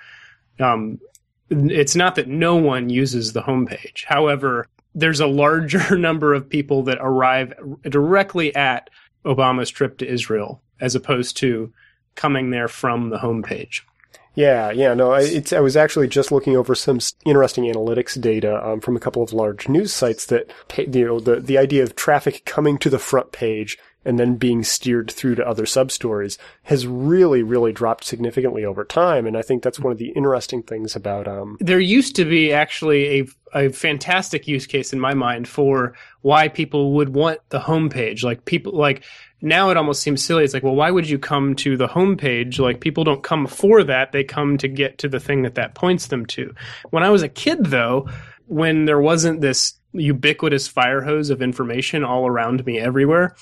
Um, 0.61 1.01
it's 1.51 1.97
not 1.97 2.15
that 2.17 2.29
no 2.29 2.57
one 2.57 2.91
uses 2.91 3.33
the 3.33 3.43
homepage. 3.43 4.05
However, 4.05 4.67
there's 4.95 5.21
a 5.21 5.27
larger 5.27 5.99
number 5.99 6.35
of 6.35 6.49
people 6.49 6.83
that 6.85 6.99
arrive 7.01 7.53
directly 7.83 8.55
at 8.55 8.91
Obama's 9.25 9.71
trip 9.71 9.99
to 9.99 10.09
Israel 10.09 10.63
as 10.81 10.95
opposed 10.95 11.37
to 11.39 11.73
coming 12.15 12.51
there 12.51 12.69
from 12.69 13.11
the 13.11 13.19
homepage. 13.19 13.81
Yeah, 14.37 14.73
yeah, 14.73 14.95
no, 14.95 15.13
I, 15.13 15.21
it's, 15.23 15.53
I 15.53 15.61
was 15.61 15.77
actually 15.77 16.09
just 16.09 16.33
looking 16.33 16.57
over 16.57 16.75
some 16.75 16.99
interesting 17.25 17.65
analytics 17.73 18.21
data 18.21 18.67
um, 18.67 18.81
from 18.81 18.97
a 18.97 19.01
couple 19.01 19.23
of 19.23 19.33
large 19.33 19.69
news 19.69 19.93
sites 19.93 20.27
that, 20.27 20.53
you 20.77 21.07
know, 21.07 21.21
the, 21.21 21.37
the 21.37 21.57
idea 21.57 21.85
of 21.85 21.95
traffic 21.95 22.45
coming 22.45 22.77
to 22.79 22.91
the 22.91 22.99
front 22.99 23.31
page 23.31 23.79
and 24.05 24.19
then 24.19 24.37
being 24.37 24.63
steered 24.63 25.11
through 25.11 25.37
to 25.37 25.49
other 25.49 25.67
sub 25.67 25.91
stories 25.91 26.39
has 26.65 26.87
really, 26.87 27.43
really 27.43 27.73
dropped 27.73 28.05
significantly 28.05 28.65
over 28.65 28.85
time. 28.85 29.27
And 29.27 29.37
I 29.37 29.43
think 29.43 29.63
that's 29.63 29.81
one 29.81 29.93
of 29.93 29.99
the 29.99 30.11
interesting 30.11 30.63
things 30.63 30.95
about. 30.95 31.27
Um, 31.27 31.57
there 31.61 31.81
used 31.81 32.17
to 32.17 32.25
be 32.25 32.53
actually 32.53 33.21
a, 33.21 33.27
a 33.67 33.69
fantastic 33.71 34.47
use 34.47 34.67
case 34.67 34.93
in 34.93 35.01
my 35.01 35.15
mind 35.15 35.49
for 35.49 35.95
why 36.23 36.49
people 36.49 36.93
would 36.95 37.11
want 37.11 37.41
the 37.49 37.61
homepage. 37.61 38.23
Like 38.23 38.45
people, 38.45 38.73
like 38.73 39.05
now 39.41 39.71
it 39.71 39.77
almost 39.77 40.03
seems 40.03 40.25
silly. 40.25 40.45
It's 40.45 40.55
like, 40.55 40.63
well, 40.63 40.75
why 40.75 40.91
would 40.91 41.09
you 41.09 41.19
come 41.19 41.55
to 41.57 41.77
the 41.77 41.89
homepage? 41.89 42.59
Like 42.59 42.81
people 42.81 43.05
don't 43.05 43.23
come 43.23 43.47
for 43.47 43.85
that; 43.85 44.13
they 44.13 44.25
come 44.25 44.59
to 44.59 44.69
get 44.69 44.99
to 44.99 45.09
the 45.09 45.21
thing 45.21 45.43
that 45.43 45.55
that 45.55 45.75
points 45.75 46.09
them 46.09 46.27
to. 46.27 46.55
When 46.91 47.03
I 47.03 47.11
was 47.11 47.23
a 47.23 47.29
kid, 47.29 47.67
though, 47.67 48.09
when 48.47 48.87
there 48.87 49.01
wasn't 49.01 49.41
this 49.41 49.75
ubiquitous 49.93 50.67
fire 50.67 51.03
hose 51.03 51.31
of 51.31 51.41
information 51.41 52.05
all 52.05 52.27
around 52.27 52.67
me 52.67 52.79
everywhere 52.79 53.37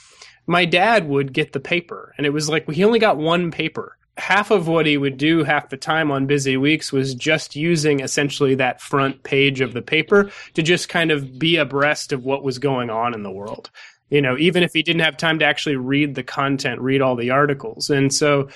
my 0.46 0.64
dad 0.64 1.08
would 1.08 1.32
get 1.32 1.52
the 1.52 1.60
paper 1.60 2.14
and 2.16 2.26
it 2.26 2.30
was 2.30 2.48
like 2.48 2.68
he 2.70 2.84
only 2.84 2.98
got 2.98 3.16
one 3.16 3.50
paper. 3.50 3.96
Half 4.18 4.50
of 4.50 4.68
what 4.68 4.84
he 4.84 4.98
would 4.98 5.16
do 5.16 5.42
half 5.42 5.70
the 5.70 5.76
time 5.78 6.10
on 6.10 6.26
busy 6.26 6.58
weeks 6.58 6.92
was 6.92 7.14
just 7.14 7.56
using 7.56 8.00
essentially 8.00 8.54
that 8.56 8.80
front 8.80 9.22
page 9.22 9.62
of 9.62 9.72
the 9.72 9.80
paper 9.80 10.30
to 10.54 10.62
just 10.62 10.90
kind 10.90 11.10
of 11.10 11.38
be 11.38 11.56
abreast 11.56 12.12
of 12.12 12.24
what 12.24 12.44
was 12.44 12.58
going 12.58 12.90
on 12.90 13.14
in 13.14 13.22
the 13.22 13.30
world. 13.30 13.70
You 14.10 14.20
know 14.20 14.36
even 14.36 14.62
if 14.62 14.74
he 14.74 14.82
didn't 14.82 15.02
have 15.02 15.16
time 15.16 15.38
to 15.38 15.44
actually 15.44 15.76
read 15.76 16.14
the 16.14 16.22
content 16.22 16.80
read 16.80 17.00
all 17.00 17.16
the 17.16 17.30
articles. 17.30 17.88
And 17.90 18.12
so 18.12 18.48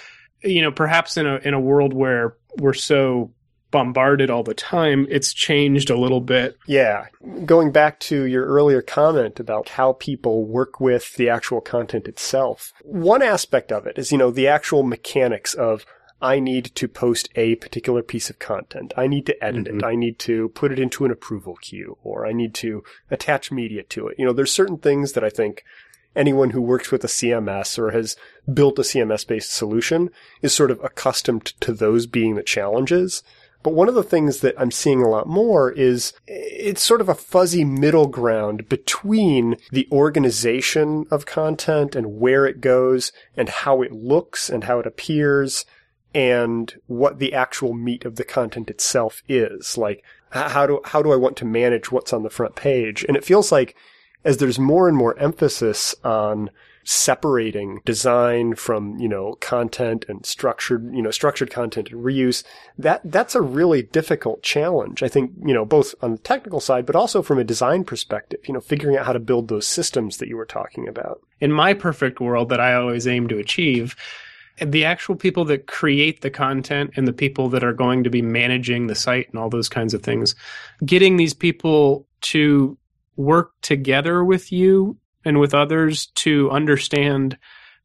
you 0.43 0.63
know 0.63 0.73
perhaps 0.73 1.17
in 1.17 1.27
a 1.27 1.37
in 1.37 1.55
a 1.55 1.61
world 1.61 1.93
where 1.93 2.37
we're 2.59 2.75
so 2.75 3.31
bombarded 3.71 4.31
all 4.31 4.43
the 4.43 4.55
time, 4.55 5.07
it's 5.11 5.33
changed 5.33 5.91
a 5.91 5.99
little 5.99 6.21
bit. 6.21 6.57
Yeah. 6.67 7.07
Going 7.45 7.73
back 7.73 8.01
to 8.01 8.25
your 8.25 8.47
earlier 8.47 8.83
comment 8.83 9.41
about 9.41 9.71
how 9.71 9.95
people 9.95 10.45
work 10.45 10.81
with 10.81 11.15
the 11.17 11.29
actual 11.29 11.61
content 11.61 12.07
itself, 12.07 12.73
one 12.83 13.23
aspect 13.23 13.73
of 13.73 13.87
it 13.87 13.99
is, 13.99 14.13
you 14.13 14.19
know, 14.19 14.31
the 14.31 14.49
actual 14.49 14.83
mechanics 14.83 15.55
of 15.55 15.85
I 16.21 16.41
need 16.41 16.67
to 16.77 16.89
post 16.89 17.29
a 17.37 17.57
particular 17.57 18.03
piece 18.03 18.31
of 18.31 18.39
content. 18.39 18.95
I 18.97 19.07
need 19.07 19.27
to 19.27 19.45
edit 19.45 19.67
mm-hmm. 19.67 19.81
it. 19.81 19.85
I 19.85 19.95
need 19.95 20.19
to 20.21 20.49
put 20.51 20.73
it 20.73 20.79
into 20.79 21.05
an 21.05 21.11
approval 21.11 21.57
queue 21.57 21.99
or 22.03 22.27
I 22.27 22.33
need 22.33 22.55
to 22.55 22.83
attach 23.11 23.53
media 23.53 23.83
to 23.83 24.09
it. 24.09 24.19
You 24.19 24.25
know, 24.25 24.33
there's 24.33 24.53
certain 24.53 24.79
things 24.79 25.13
that 25.13 25.25
I 25.25 25.29
think 25.29 25.65
anyone 26.15 26.51
who 26.51 26.63
works 26.63 26.91
with 26.91 27.05
a 27.05 27.09
CMS 27.09 27.79
or 27.79 27.91
has 27.91 28.17
built 28.53 28.79
a 28.79 28.83
CMS 28.83 29.27
based 29.27 29.53
solution 29.53 30.11
is 30.41 30.55
sort 30.55 30.71
of 30.71 30.83
accustomed 30.83 31.45
to 31.61 31.73
those 31.73 32.07
being 32.07 32.35
the 32.35 32.43
challenges. 32.43 33.23
But 33.67 33.75
one 33.75 33.89
of 33.89 33.97
the 33.97 34.05
things 34.05 34.43
that 34.43 34.55
I'm 34.57 34.71
seeing 34.71 35.03
a 35.03 35.09
lot 35.09 35.27
more 35.27 35.73
is 35.73 36.13
it's 36.29 36.81
sort 36.81 37.01
of 37.01 37.09
a 37.09 37.17
fuzzy 37.17 37.65
middle 37.65 38.07
ground 38.07 38.69
between 38.69 39.57
the 39.73 39.89
organization 39.91 41.05
of 41.11 41.27
content 41.27 41.97
and 41.97 42.21
where 42.21 42.47
it 42.47 42.61
goes 42.61 43.11
and 43.37 43.49
how 43.49 43.83
it 43.83 43.91
looks 43.91 44.49
and 44.49 44.63
how 44.63 44.79
it 44.79 44.87
appears 44.87 45.65
and 46.15 46.81
what 46.87 47.19
the 47.19 47.35
actual 47.35 47.75
meat 47.75 48.05
of 48.05 48.15
the 48.15 48.25
content 48.25 48.71
itself 48.71 49.25
is. 49.29 49.77
Like, 49.77 50.05
how 50.31 50.69
do, 50.69 50.81
how 50.85 51.03
do 51.03 51.11
I 51.11 51.17
want 51.17 51.37
to 51.39 51.45
manage 51.45 51.91
what's 51.91 52.13
on 52.13 52.23
the 52.23 52.31
front 52.31 52.55
page? 52.55 53.05
And 53.09 53.17
it 53.17 53.25
feels 53.25 53.51
like 53.51 53.75
as 54.25 54.37
there's 54.37 54.61
more 54.61 54.87
and 54.87 54.97
more 54.97 55.19
emphasis 55.19 55.93
on 56.05 56.51
separating 56.89 57.81
design 57.85 58.55
from, 58.55 58.97
you 58.99 59.09
know, 59.09 59.35
content 59.41 60.05
and 60.09 60.25
structured, 60.25 60.95
you 60.95 61.03
know, 61.03 61.11
structured 61.11 61.51
content 61.51 61.91
and 61.91 62.03
reuse, 62.03 62.45
that, 62.79 63.01
that's 63.05 63.35
a 63.35 63.41
really 63.41 63.83
difficult 63.83 64.43
challenge. 64.43 65.03
I 65.03 65.09
think, 65.09 65.33
you 65.45 65.53
know, 65.53 65.65
both 65.65 65.97
on 66.01 66.13
the 66.13 66.19
technical 66.19 66.61
side, 66.61 66.87
but 66.87 66.95
also 66.95 67.23
from 67.23 67.41
a 67.41 67.45
design 67.45 67.83
perspective, 67.83 68.39
you 68.47 68.55
know, 68.55 68.61
figuring 68.61 68.97
out 68.97 69.05
how 69.05 69.13
to 69.13 69.19
build 69.19 69.49
those 69.49 69.67
systems 69.67 70.19
that 70.19 70.29
you 70.29 70.37
were 70.37 70.47
talking 70.47 70.87
about. 70.87 71.21
In 71.41 71.51
my 71.51 71.75
perfect 71.75 72.21
world 72.21 72.51
that 72.51 72.61
I 72.61 72.75
always 72.75 73.09
aim 73.09 73.27
to 73.29 73.39
achieve, 73.39 73.97
the 74.65 74.85
actual 74.85 75.17
people 75.17 75.45
that 75.47 75.67
create 75.67 76.21
the 76.21 76.31
content 76.31 76.93
and 76.97 77.07
the 77.07 77.13
people 77.13 77.49
that 77.49 77.65
are 77.65 77.75
going 77.75 78.05
to 78.05 78.11
be 78.11 78.23
managing 78.23 78.87
the 78.87 78.95
site 78.95 79.29
and 79.29 79.39
all 79.39 79.51
those 79.51 79.69
kinds 79.69 79.93
of 79.93 80.03
things, 80.03 80.37
getting 80.85 81.17
these 81.17 81.35
people 81.35 82.07
to 82.23 82.79
work 83.17 83.53
together 83.61 84.25
with 84.25 84.53
you 84.53 84.97
and 85.27 85.41
with 85.41 85.53
others 85.53 86.07
to 86.15 86.51
understand 86.51 87.37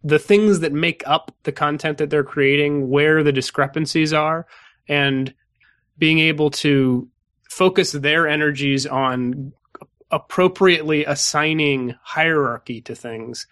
the 0.04 0.20
things 0.20 0.62
that 0.62 0.72
make 0.72 1.04
up 1.06 1.36
the 1.44 1.52
content 1.52 1.98
that 1.98 2.10
they're 2.10 2.24
creating, 2.24 2.90
where 2.90 3.24
the 3.24 3.32
discrepancies 3.32 4.14
are, 4.14 4.48
and 4.88 5.34
being 5.98 6.20
able 6.20 6.50
to 6.50 7.08
focus 7.50 7.92
their 7.92 8.28
energies 8.28 8.86
on 8.88 9.52
appropriately 10.12 11.04
assigning 11.06 11.96
hierarchy 12.04 12.82
to 12.82 12.96
things. 12.96 13.48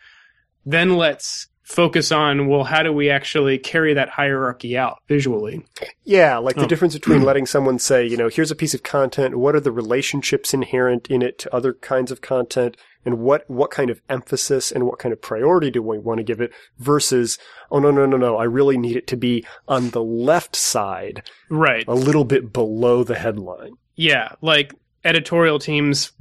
Then 0.65 0.95
let's 0.95 1.47
focus 1.69 2.11
on 2.11 2.47
well 2.47 2.63
how 2.63 2.81
do 2.81 2.91
we 2.91 3.11
actually 3.11 3.59
carry 3.59 3.93
that 3.93 4.09
hierarchy 4.09 4.75
out 4.75 4.97
visually 5.07 5.63
yeah 6.03 6.35
like 6.37 6.55
the 6.55 6.63
oh. 6.63 6.67
difference 6.67 6.95
between 6.95 7.21
letting 7.23 7.45
someone 7.45 7.77
say 7.77 8.05
you 8.05 8.17
know 8.17 8.27
here's 8.27 8.49
a 8.49 8.55
piece 8.55 8.73
of 8.73 8.81
content 8.81 9.37
what 9.37 9.55
are 9.55 9.59
the 9.59 9.71
relationships 9.71 10.51
inherent 10.51 11.07
in 11.11 11.21
it 11.21 11.37
to 11.37 11.53
other 11.55 11.73
kinds 11.73 12.11
of 12.11 12.21
content 12.21 12.75
and 13.05 13.19
what, 13.19 13.49
what 13.49 13.71
kind 13.71 13.89
of 13.89 14.01
emphasis 14.09 14.71
and 14.71 14.85
what 14.85 14.99
kind 14.99 15.13
of 15.13 15.21
priority 15.21 15.71
do 15.71 15.81
we 15.81 15.97
want 15.97 16.17
to 16.17 16.23
give 16.23 16.41
it 16.41 16.51
versus, 16.77 17.37
oh 17.71 17.79
no, 17.79 17.91
no, 17.91 18.05
no, 18.05 18.17
no, 18.17 18.37
I 18.37 18.43
really 18.43 18.77
need 18.77 18.97
it 18.97 19.07
to 19.07 19.17
be 19.17 19.45
on 19.67 19.91
the 19.91 20.03
left 20.03 20.55
side. 20.55 21.23
Right. 21.49 21.85
A 21.87 21.95
little 21.95 22.25
bit 22.25 22.51
below 22.51 23.03
the 23.03 23.15
headline. 23.15 23.73
Yeah. 23.95 24.33
Like 24.41 24.73
editorial 25.03 25.59
teams, 25.59 26.11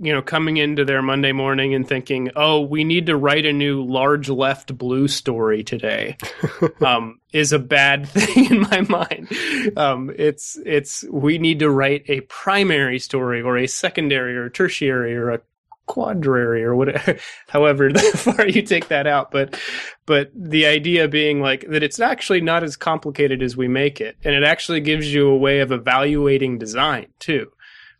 you 0.00 0.12
know, 0.12 0.22
coming 0.22 0.56
into 0.56 0.84
their 0.84 1.02
Monday 1.02 1.32
morning 1.32 1.74
and 1.74 1.86
thinking, 1.86 2.30
"Oh, 2.36 2.60
we 2.60 2.84
need 2.84 3.06
to 3.06 3.16
write 3.16 3.46
a 3.46 3.52
new 3.52 3.84
large 3.84 4.28
left 4.28 4.76
blue 4.76 5.08
story 5.08 5.62
today," 5.62 6.16
um, 6.80 7.20
is 7.32 7.52
a 7.52 7.58
bad 7.58 8.08
thing 8.08 8.46
in 8.46 8.60
my 8.60 8.80
mind. 8.82 9.28
Um, 9.76 10.12
it's 10.16 10.58
it's 10.64 11.04
we 11.10 11.38
need 11.38 11.60
to 11.60 11.70
write 11.70 12.04
a 12.08 12.20
primary 12.22 12.98
story 12.98 13.42
or 13.42 13.56
a 13.56 13.66
secondary 13.66 14.36
or 14.36 14.50
tertiary 14.50 15.16
or 15.16 15.30
a 15.30 15.40
quadrary 15.86 16.62
or 16.62 16.76
whatever 16.76 17.18
however 17.48 17.90
far 17.90 18.46
you 18.46 18.62
take 18.62 18.88
that 18.88 19.06
out. 19.06 19.30
But 19.30 19.58
but 20.06 20.30
the 20.34 20.66
idea 20.66 21.08
being 21.08 21.40
like 21.40 21.66
that 21.68 21.82
it's 21.82 21.98
actually 21.98 22.40
not 22.40 22.62
as 22.62 22.76
complicated 22.76 23.42
as 23.42 23.56
we 23.56 23.68
make 23.68 24.00
it. 24.00 24.16
And 24.24 24.34
it 24.34 24.44
actually 24.44 24.80
gives 24.80 25.12
you 25.12 25.28
a 25.28 25.36
way 25.36 25.60
of 25.60 25.72
evaluating 25.72 26.58
design 26.58 27.06
too 27.18 27.50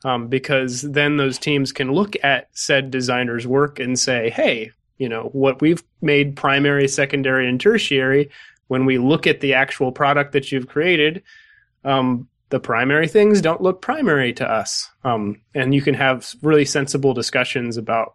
um, 0.05 0.29
because 0.29 0.83
then 0.83 1.17
those 1.17 1.39
teams 1.39 1.73
can 1.73 1.93
look 1.93 2.17
at 2.23 2.49
said 2.53 2.91
designer's 2.91 3.47
work 3.47 3.79
and 3.79 3.99
say 3.99 4.31
hey 4.31 4.71
you 4.99 5.09
know 5.09 5.31
what 5.33 5.61
we've 5.61 5.83
made 6.03 6.37
primary 6.37 6.89
secondary 6.89 7.49
and 7.49 7.61
tertiary 7.61 8.31
when 8.71 8.87
we 8.87 8.99
look 8.99 9.27
at 9.27 9.41
the 9.41 9.55
actual 9.55 9.91
product 9.91 10.31
that 10.31 10.53
you've 10.53 10.69
created, 10.69 11.25
um, 11.85 12.29
the 12.51 12.61
primary 12.61 13.09
things 13.09 13.41
don't 13.41 13.61
look 13.61 13.83
primary 13.83 14.33
to 14.35 14.49
us. 14.49 14.89
Um, 15.03 15.41
and 15.57 15.75
you 15.75 15.83
can 15.83 15.95
have 15.95 16.33
really 16.41 16.65
sensible 16.65 17.13
discussions 17.13 17.77
about 17.77 18.15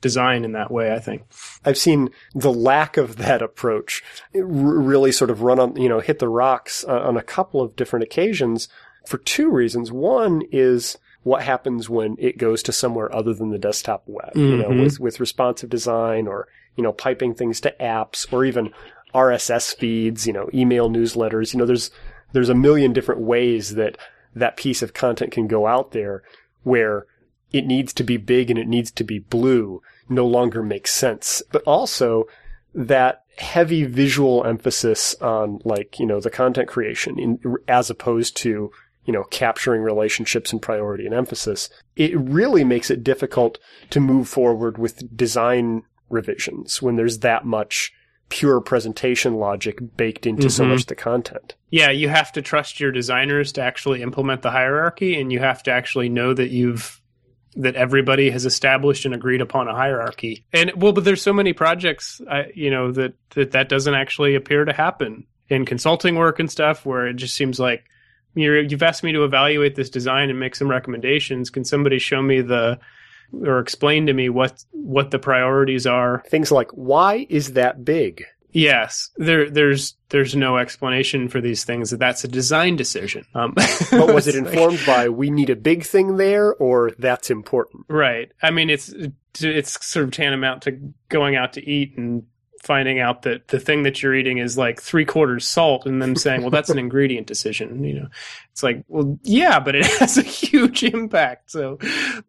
design 0.00 0.44
in 0.44 0.52
that 0.52 0.70
way, 0.70 0.92
I 0.92 1.00
think. 1.00 1.24
I've 1.64 1.76
seen 1.76 2.10
the 2.36 2.52
lack 2.52 2.98
of 2.98 3.16
that 3.16 3.42
approach 3.42 4.04
really 4.32 5.10
sort 5.10 5.30
of 5.30 5.42
run 5.42 5.58
on, 5.58 5.74
you 5.74 5.88
know, 5.88 5.98
hit 5.98 6.20
the 6.20 6.28
rocks 6.28 6.84
uh, 6.86 7.00
on 7.00 7.16
a 7.16 7.22
couple 7.22 7.60
of 7.60 7.74
different 7.74 8.04
occasions 8.04 8.68
for 9.08 9.18
two 9.18 9.50
reasons. 9.50 9.90
One 9.90 10.42
is 10.52 10.98
what 11.26 11.42
happens 11.42 11.90
when 11.90 12.14
it 12.20 12.38
goes 12.38 12.62
to 12.62 12.70
somewhere 12.70 13.12
other 13.12 13.34
than 13.34 13.50
the 13.50 13.58
desktop 13.58 14.04
web, 14.06 14.30
you 14.36 14.56
know, 14.58 14.68
Mhm. 14.68 14.84
with, 14.84 15.00
with 15.00 15.18
responsive 15.18 15.68
design 15.68 16.28
or, 16.28 16.46
you 16.76 16.84
know, 16.84 16.92
piping 16.92 17.34
things 17.34 17.60
to 17.60 17.74
apps 17.80 18.32
or 18.32 18.44
even 18.44 18.70
RSS 19.12 19.72
feeds, 19.74 20.24
you 20.28 20.32
know, 20.32 20.48
email 20.54 20.88
newsletters. 20.88 21.52
You 21.52 21.58
know, 21.58 21.66
there's, 21.66 21.90
there's 22.32 22.48
a 22.48 22.54
million 22.54 22.92
different 22.92 23.22
ways 23.22 23.74
that 23.74 23.98
that 24.36 24.56
piece 24.56 24.82
of 24.82 24.94
content 24.94 25.32
can 25.32 25.48
go 25.48 25.66
out 25.66 25.90
there 25.90 26.22
where 26.62 27.06
it 27.52 27.66
needs 27.66 27.92
to 27.94 28.04
be 28.04 28.18
big 28.18 28.48
and 28.48 28.58
it 28.58 28.68
needs 28.68 28.92
to 28.92 29.02
be 29.02 29.18
blue 29.18 29.82
no 30.08 30.24
longer 30.24 30.62
makes 30.62 30.92
sense. 30.92 31.42
But 31.50 31.62
also 31.64 32.28
that 32.72 33.24
heavy 33.38 33.82
visual 33.82 34.44
emphasis 34.44 35.16
on 35.20 35.60
like, 35.64 35.98
you 35.98 36.06
know, 36.06 36.20
the 36.20 36.30
content 36.30 36.68
creation 36.68 37.18
in, 37.18 37.40
as 37.66 37.90
opposed 37.90 38.36
to, 38.36 38.70
you 39.06 39.12
know, 39.12 39.24
capturing 39.30 39.82
relationships 39.82 40.52
and 40.52 40.60
priority 40.60 41.06
and 41.06 41.14
emphasis. 41.14 41.70
It 41.94 42.18
really 42.18 42.64
makes 42.64 42.90
it 42.90 43.02
difficult 43.04 43.58
to 43.90 44.00
move 44.00 44.28
forward 44.28 44.76
with 44.78 45.16
design 45.16 45.82
revisions 46.10 46.82
when 46.82 46.96
there's 46.96 47.20
that 47.20 47.44
much 47.44 47.92
pure 48.28 48.60
presentation 48.60 49.34
logic 49.34 49.78
baked 49.96 50.26
into 50.26 50.50
so 50.50 50.64
Mhm. 50.64 50.68
much 50.70 50.80
of 50.80 50.86
the 50.88 50.94
content. 50.96 51.54
Yeah, 51.70 51.90
you 51.90 52.08
have 52.08 52.32
to 52.32 52.42
trust 52.42 52.80
your 52.80 52.90
designers 52.90 53.52
to 53.52 53.62
actually 53.62 54.02
implement 54.02 54.42
the 54.42 54.50
hierarchy, 54.50 55.20
and 55.20 55.32
you 55.32 55.38
have 55.38 55.62
to 55.64 55.70
actually 55.70 56.08
know 56.08 56.34
that 56.34 56.50
you've 56.50 57.00
that 57.58 57.74
everybody 57.74 58.28
has 58.28 58.44
established 58.44 59.06
and 59.06 59.14
agreed 59.14 59.40
upon 59.40 59.66
a 59.66 59.74
hierarchy. 59.74 60.44
And 60.52 60.72
well, 60.76 60.92
but 60.92 61.04
there's 61.04 61.22
so 61.22 61.32
many 61.32 61.54
projects, 61.54 62.20
I, 62.30 62.46
you 62.54 62.70
know, 62.70 62.92
that, 62.92 63.14
that 63.30 63.52
that 63.52 63.70
doesn't 63.70 63.94
actually 63.94 64.34
appear 64.34 64.66
to 64.66 64.74
happen 64.74 65.24
in 65.48 65.64
consulting 65.64 66.16
work 66.16 66.38
and 66.38 66.50
stuff, 66.50 66.84
where 66.84 67.06
it 67.06 67.14
just 67.14 67.34
seems 67.34 67.58
like 67.58 67.84
you're, 68.36 68.60
you've 68.62 68.82
asked 68.82 69.02
me 69.02 69.12
to 69.12 69.24
evaluate 69.24 69.74
this 69.74 69.90
design 69.90 70.30
and 70.30 70.38
make 70.38 70.54
some 70.54 70.68
recommendations. 70.68 71.50
Can 71.50 71.64
somebody 71.64 71.98
show 71.98 72.22
me 72.22 72.40
the 72.42 72.78
or 73.42 73.58
explain 73.58 74.06
to 74.06 74.12
me 74.12 74.28
what 74.28 74.62
what 74.70 75.10
the 75.10 75.18
priorities 75.18 75.84
are 75.86 76.22
Things 76.28 76.52
like, 76.52 76.70
why 76.70 77.26
is 77.28 77.54
that 77.54 77.84
big? 77.84 78.24
Yes, 78.52 79.10
there, 79.16 79.50
there's, 79.50 79.96
there's 80.08 80.34
no 80.34 80.56
explanation 80.56 81.28
for 81.28 81.42
these 81.42 81.64
things. 81.64 81.90
That 81.90 81.98
that's 81.98 82.24
a 82.24 82.28
design 82.28 82.76
decision. 82.76 83.26
Um, 83.34 83.52
But 83.90 84.14
was 84.14 84.26
it 84.28 84.34
it's 84.36 84.44
like- 84.46 84.54
informed 84.54 84.80
by 84.86 85.08
we 85.10 85.28
need 85.28 85.50
a 85.50 85.56
big 85.56 85.84
thing 85.84 86.16
there 86.16 86.54
or 86.54 86.92
that's 86.98 87.30
important? 87.30 87.84
right. 87.88 88.30
I 88.42 88.50
mean, 88.52 88.70
it's 88.70 88.94
it's 89.40 89.84
sort 89.84 90.04
of 90.06 90.12
tantamount 90.12 90.62
to 90.62 90.78
going 91.10 91.36
out 91.36 91.52
to 91.54 91.68
eat 91.68 91.98
and 91.98 92.22
finding 92.62 93.00
out 93.00 93.22
that 93.22 93.48
the 93.48 93.60
thing 93.60 93.82
that 93.84 94.02
you're 94.02 94.14
eating 94.14 94.38
is 94.38 94.56
like 94.58 94.80
three 94.80 95.04
quarters 95.04 95.46
salt, 95.46 95.86
and 95.86 96.00
then 96.00 96.16
saying, 96.16 96.42
"Well, 96.42 96.50
that's 96.50 96.70
an 96.70 96.78
ingredient 96.86 97.26
decision." 97.26 97.84
You 97.84 98.00
know, 98.00 98.08
it's 98.52 98.62
like, 98.62 98.84
well, 98.88 99.18
yeah, 99.22 99.60
but 99.60 99.74
it 99.74 99.86
has 99.98 100.18
a 100.18 100.22
huge 100.22 100.82
impact. 100.82 101.50
So 101.50 101.78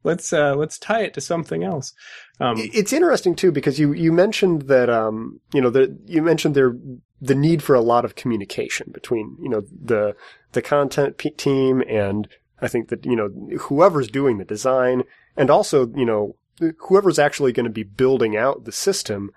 let's 0.03 0.31
uh, 0.33 0.55
let's 0.55 0.77
tie 0.77 1.01
it 1.01 1.13
to 1.15 1.21
something 1.21 1.63
else. 1.63 1.93
Um, 2.39 2.55
It's 2.57 2.93
interesting 2.93 3.35
too 3.35 3.51
because 3.51 3.79
you 3.79 3.93
you 3.93 4.11
mentioned 4.11 4.63
that 4.63 4.89
um 4.89 5.39
you 5.53 5.61
know 5.61 5.71
that 5.71 5.97
you 6.05 6.21
mentioned 6.21 6.55
there 6.55 6.75
the 7.19 7.35
need 7.35 7.63
for 7.63 7.75
a 7.75 7.81
lot 7.81 8.05
of 8.05 8.15
communication 8.15 8.91
between 8.93 9.35
you 9.41 9.49
know 9.49 9.63
the 9.83 10.15
the 10.51 10.61
content 10.61 11.17
p- 11.17 11.31
team 11.31 11.83
and 11.89 12.27
I 12.61 12.67
think 12.67 12.89
that 12.89 13.05
you 13.05 13.15
know 13.15 13.29
whoever's 13.61 14.07
doing 14.07 14.37
the 14.37 14.45
design 14.45 15.03
and 15.35 15.49
also 15.49 15.87
you 15.95 16.05
know 16.05 16.35
whoever's 16.79 17.19
actually 17.19 17.53
going 17.53 17.65
to 17.65 17.71
be 17.71 17.83
building 17.83 18.37
out 18.37 18.65
the 18.65 18.71
system 18.71 19.31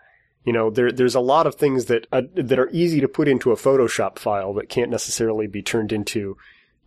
you 0.45 0.53
know 0.53 0.71
there 0.71 0.91
there's 0.91 1.15
a 1.15 1.21
lot 1.21 1.47
of 1.47 1.55
things 1.55 1.87
that 1.87 2.07
uh, 2.13 2.23
that 2.35 2.59
are 2.59 2.71
easy 2.71 3.01
to 3.01 3.09
put 3.09 3.29
into 3.29 3.53
a 3.53 3.57
Photoshop 3.57 4.19
file 4.19 4.55
that 4.55 4.69
can't 4.69 4.91
necessarily 4.91 5.47
be 5.47 5.63
turned 5.63 5.93
into 5.93 6.37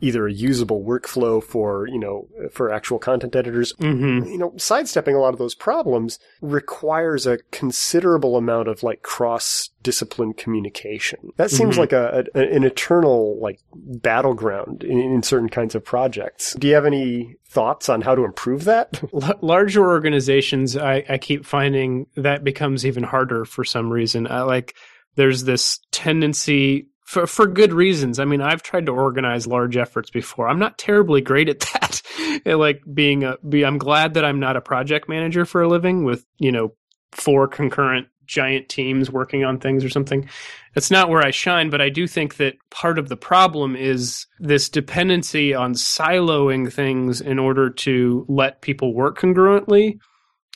either 0.01 0.27
a 0.27 0.33
usable 0.33 0.83
workflow 0.83 1.41
for 1.41 1.87
you 1.87 1.99
know 1.99 2.27
for 2.51 2.71
actual 2.71 2.99
content 2.99 3.35
editors 3.35 3.73
mhm. 3.73 4.27
you 4.27 4.37
know, 4.37 4.53
sidestepping 4.57 5.15
a 5.15 5.19
lot 5.19 5.33
of 5.33 5.39
those 5.39 5.55
problems 5.55 6.19
requires 6.41 7.25
a 7.25 7.37
considerable 7.51 8.35
amount 8.37 8.67
of 8.67 8.83
like 8.83 9.01
cross 9.01 9.69
discipline 9.81 10.33
communication. 10.33 11.19
That 11.37 11.51
seems 11.51 11.75
Mhm. 11.75 11.79
like 11.79 11.93
a, 11.93 12.25
a 12.35 12.39
an 12.55 12.63
eternal 12.63 13.39
like 13.41 13.59
battleground 13.75 14.83
in, 14.83 14.97
in 14.97 15.23
certain 15.23 15.49
kinds 15.49 15.75
of 15.75 15.83
projects. 15.83 16.53
Do 16.53 16.67
you 16.67 16.73
have 16.75 16.85
any 16.85 17.35
thoughts 17.47 17.89
on 17.89 18.01
how 18.01 18.15
to 18.15 18.23
improve 18.23 18.63
that? 18.65 19.01
L- 19.13 19.39
larger 19.41 19.87
organizations, 19.87 20.75
I, 20.77 21.03
I 21.09 21.17
keep 21.17 21.45
finding 21.45 22.07
that 22.15 22.43
becomes 22.43 22.85
even 22.85 23.03
harder 23.03 23.45
for 23.45 23.63
some 23.63 23.91
reason. 23.91 24.27
I 24.27 24.41
like 24.41 24.75
there's 25.15 25.43
this 25.43 25.79
tendency 25.91 26.87
for 27.13 27.27
for 27.27 27.47
good 27.47 27.71
reasons. 27.71 28.19
I 28.19 28.25
mean, 28.25 28.41
I've 28.41 28.63
tried 28.63 28.87
to 28.87 28.91
organize 28.91 29.47
large 29.47 29.77
efforts 29.77 30.09
before. 30.09 30.49
I'm 30.49 30.59
not 30.59 30.77
terribly 30.77 31.21
great 31.21 31.47
at 31.47 31.59
that. 31.73 32.01
Like 32.45 32.81
being 32.91 33.23
a, 33.23 33.37
be, 33.47 33.63
I'm 33.63 33.77
glad 33.77 34.15
that 34.15 34.25
I'm 34.25 34.39
not 34.39 34.57
a 34.57 34.61
project 34.61 35.07
manager 35.07 35.45
for 35.45 35.61
a 35.61 35.67
living 35.67 36.03
with 36.03 36.25
you 36.39 36.51
know 36.51 36.73
four 37.11 37.47
concurrent 37.47 38.07
giant 38.25 38.69
teams 38.69 39.11
working 39.11 39.43
on 39.43 39.59
things 39.59 39.83
or 39.83 39.89
something. 39.89 40.27
That's 40.73 40.89
not 40.89 41.09
where 41.09 41.21
I 41.21 41.31
shine, 41.31 41.69
but 41.69 41.81
I 41.81 41.89
do 41.89 42.07
think 42.07 42.37
that 42.37 42.55
part 42.71 42.97
of 42.97 43.09
the 43.09 43.17
problem 43.17 43.75
is 43.75 44.25
this 44.39 44.69
dependency 44.69 45.53
on 45.53 45.73
siloing 45.73 46.71
things 46.71 47.21
in 47.21 47.37
order 47.37 47.69
to 47.69 48.25
let 48.27 48.61
people 48.61 48.93
work 48.93 49.19
congruently 49.19 49.99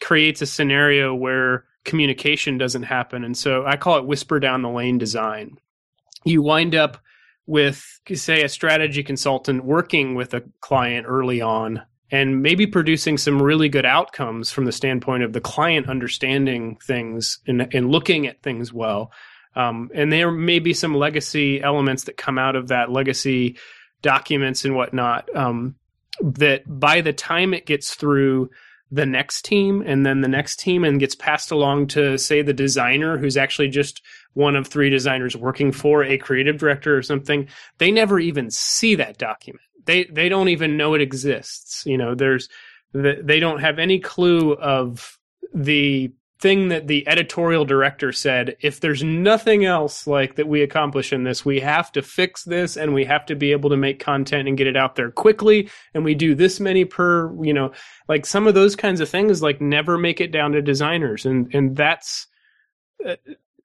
creates 0.02 0.42
a 0.42 0.46
scenario 0.48 1.14
where 1.14 1.66
communication 1.84 2.58
doesn't 2.58 2.84
happen. 2.84 3.24
And 3.24 3.38
so 3.38 3.66
I 3.66 3.78
call 3.78 3.98
it 3.98 4.06
whisper 4.06 4.40
down 4.40 4.62
the 4.62 4.70
lane 4.70 4.98
design. 4.98 5.58
You 6.28 6.42
wind 6.42 6.76
up 6.76 6.98
with, 7.46 8.02
say, 8.14 8.44
a 8.44 8.50
strategy 8.50 9.04
consultant 9.04 9.64
working 9.64 10.16
with 10.16 10.34
a 10.34 10.44
client 10.60 11.06
early 11.08 11.42
on 11.42 11.84
and 12.12 12.42
maybe 12.42 12.68
producing 12.68 13.18
some 13.18 13.42
really 13.42 13.70
good 13.70 13.86
outcomes 13.86 14.52
from 14.52 14.66
the 14.66 14.72
standpoint 14.72 15.24
of 15.24 15.34
the 15.34 15.42
client 15.42 15.90
understanding 15.90 16.78
things 16.78 17.40
and, 17.48 17.74
and 17.74 17.92
looking 17.92 18.28
at 18.28 18.42
things 18.42 18.72
well. 18.72 19.12
Um, 19.56 19.90
and 19.94 20.12
there 20.12 20.32
may 20.32 20.60
be 20.60 20.74
some 20.74 20.94
legacy 20.94 21.62
elements 21.62 22.04
that 22.04 22.18
come 22.18 22.38
out 22.38 22.56
of 22.56 22.68
that 22.68 22.92
legacy 22.92 23.58
documents 24.02 24.64
and 24.66 24.76
whatnot 24.76 25.34
um, 25.36 25.76
that 26.22 26.64
by 26.68 27.02
the 27.02 27.14
time 27.14 27.54
it 27.54 27.66
gets 27.66 27.96
through 27.96 28.50
the 28.92 29.06
next 29.06 29.44
team 29.44 29.84
and 29.86 30.06
then 30.06 30.22
the 30.22 30.28
next 30.28 30.60
team 30.60 30.84
and 30.84 31.00
gets 31.00 31.16
passed 31.16 31.52
along 31.52 31.88
to 31.88 32.18
say 32.18 32.42
the 32.42 32.54
designer 32.54 33.18
who's 33.18 33.36
actually 33.36 33.68
just 33.68 34.02
one 34.34 34.56
of 34.56 34.68
three 34.68 34.90
designers 34.90 35.36
working 35.36 35.72
for 35.72 36.04
a 36.04 36.18
creative 36.18 36.58
director 36.58 36.98
or 36.98 37.02
something 37.02 37.48
they 37.78 37.92
never 37.92 38.20
even 38.20 38.50
see 38.50 38.96
that 38.96 39.18
document. 39.18 39.64
They 39.86 40.06
they 40.06 40.30
don't 40.30 40.50
even 40.50 40.78
know 40.78 40.94
it 40.94 41.02
exists. 41.02 41.86
You 41.86 41.98
know 41.98 42.16
there's 42.16 42.50
they 42.94 43.40
don't 43.40 43.60
have 43.60 43.80
any 43.80 44.00
clue 44.00 44.54
of 44.54 45.18
the 45.54 46.12
thing 46.40 46.68
that 46.68 46.88
the 46.88 47.08
editorial 47.08 47.66
director 47.66 48.12
said 48.12 48.56
if 48.62 48.80
there's 48.80 49.04
nothing 49.04 49.66
else 49.66 50.06
like 50.06 50.36
that 50.36 50.48
we 50.48 50.62
accomplish 50.62 51.12
in 51.12 51.24
this 51.24 51.44
we 51.44 51.60
have 51.60 51.92
to 51.92 52.02
fix 52.02 52.44
this 52.44 52.78
and 52.78 52.94
we 52.94 53.04
have 53.04 53.26
to 53.26 53.36
be 53.36 53.52
able 53.52 53.72
to 53.72 53.78
make 53.78 54.00
content 54.00 54.48
and 54.48 54.58
get 54.58 54.68
it 54.68 54.78
out 54.78 54.96
there 54.96 55.10
quickly 55.10 55.68
and 55.96 56.06
we 56.06 56.14
do 56.14 56.36
this 56.36 56.60
many 56.60 56.86
per 56.86 57.34
you 57.44 57.54
know 57.54 57.72
like 58.08 58.24
some 58.24 58.46
of 58.46 58.54
those 58.54 58.76
kinds 58.76 59.02
of 59.02 59.10
things 59.10 59.42
like 59.42 59.60
never 59.60 59.98
make 59.98 60.22
it 60.22 60.32
down 60.32 60.52
to 60.52 60.62
designers 60.62 61.26
and 61.26 61.54
and 61.56 61.76
that's 61.76 62.28
uh, 63.08 63.16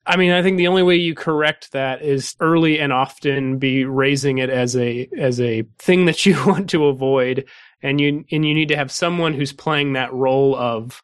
I 0.04 0.16
mean, 0.16 0.32
I 0.32 0.42
think 0.42 0.56
the 0.56 0.66
only 0.68 0.82
way 0.82 0.96
you 0.96 1.14
correct 1.14 1.72
that 1.72 2.02
is 2.02 2.34
early 2.40 2.80
and 2.80 2.92
often 2.92 3.58
be 3.58 3.84
raising 3.84 4.38
it 4.38 4.50
as 4.50 4.76
a 4.76 5.08
as 5.16 5.40
a 5.40 5.62
thing 5.78 6.06
that 6.06 6.26
you 6.26 6.36
want 6.46 6.70
to 6.70 6.86
avoid, 6.86 7.44
and 7.82 8.00
you 8.00 8.24
and 8.32 8.44
you 8.44 8.54
need 8.54 8.68
to 8.68 8.76
have 8.76 8.90
someone 8.90 9.32
who's 9.32 9.52
playing 9.52 9.92
that 9.92 10.12
role 10.12 10.56
of 10.56 11.02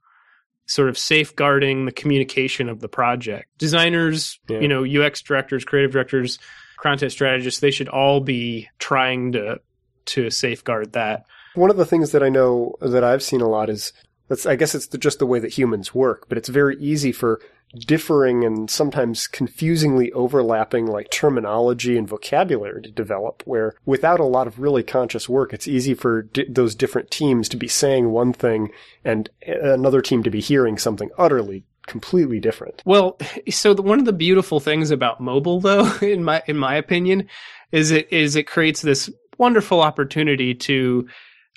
sort 0.66 0.88
of 0.88 0.98
safeguarding 0.98 1.87
the 1.87 1.92
communication 1.92 2.68
of 2.68 2.80
the 2.80 2.88
project. 2.88 3.48
Designers, 3.56 4.38
Yeah. 4.48 4.58
you 4.61 4.68
know, 4.68 4.84
UX 4.84 5.22
directors, 5.22 5.64
creative 5.64 5.92
directors, 5.92 6.38
content 6.78 7.11
strategists, 7.11 7.61
they 7.61 7.70
should 7.70 7.88
all 7.88 8.20
be 8.20 8.68
trying 8.78 9.32
to 9.32 9.61
to 10.06 10.30
safeguard 10.30 10.92
that. 10.94 11.24
One 11.54 11.70
of 11.70 11.76
the 11.76 11.87
things 11.87 12.12
that 12.12 12.22
I 12.22 12.28
know 12.28 12.74
that 12.80 13.04
I've 13.04 13.22
seen 13.22 13.40
a 13.40 13.48
lot 13.48 13.70
is 13.70 13.92
that's 14.29 14.47
I 14.47 14.57
guess 14.57 14.75
it's 14.75 14.88
the, 14.88 14.99
just 14.99 15.19
the 15.19 15.27
way 15.27 15.38
that 15.38 15.59
humans 15.59 15.95
work, 15.95 16.29
but 16.29 16.38
it's 16.38 16.49
very 16.49 16.77
easy 16.79 17.12
for 17.12 17.41
differing 17.87 18.45
and 18.45 18.71
sometimes 18.71 19.27
confusingly 19.27 20.11
overlapping 20.12 20.87
like 20.87 21.11
terminology 21.11 21.99
and 21.99 22.09
vocabulary 22.09 22.81
to 22.81 22.91
develop 22.91 23.43
where 23.45 23.75
without 23.85 24.21
a 24.21 24.25
lot 24.25 24.47
of 24.47 24.59
really 24.59 24.83
conscious 24.83 25.29
work 25.29 25.53
it's 25.53 25.69
easy 25.69 25.93
for 25.93 26.23
di- 26.23 26.47
those 26.49 26.75
different 26.75 27.11
teams 27.11 27.47
to 27.47 27.59
be 27.59 27.69
saying 27.69 28.09
one 28.09 28.33
thing 28.33 28.71
and 29.05 29.29
uh, 29.47 29.75
another 29.75 30.01
team 30.01 30.23
to 30.23 30.31
be 30.31 30.41
hearing 30.41 30.79
something 30.79 31.11
utterly 31.19 31.62
completely 31.88 32.38
different. 32.38 32.83
Well, 32.85 33.19
so 33.49 33.75
the, 33.75 33.83
one 33.83 33.99
of 33.99 34.05
the 34.05 34.12
beautiful 34.12 34.61
things 34.61 34.93
about 34.93 35.21
mobile, 35.21 35.59
though, 35.59 35.91
in 36.03 36.23
my 36.23 36.43
in 36.47 36.57
my 36.57 36.77
opinion, 36.77 37.29
is 37.73 37.91
it 37.91 38.12
is 38.12 38.37
it 38.37 38.47
creates 38.47 38.83
this 38.83 39.11
wonderful 39.38 39.81
opportunity 39.81 40.55
to 40.55 41.09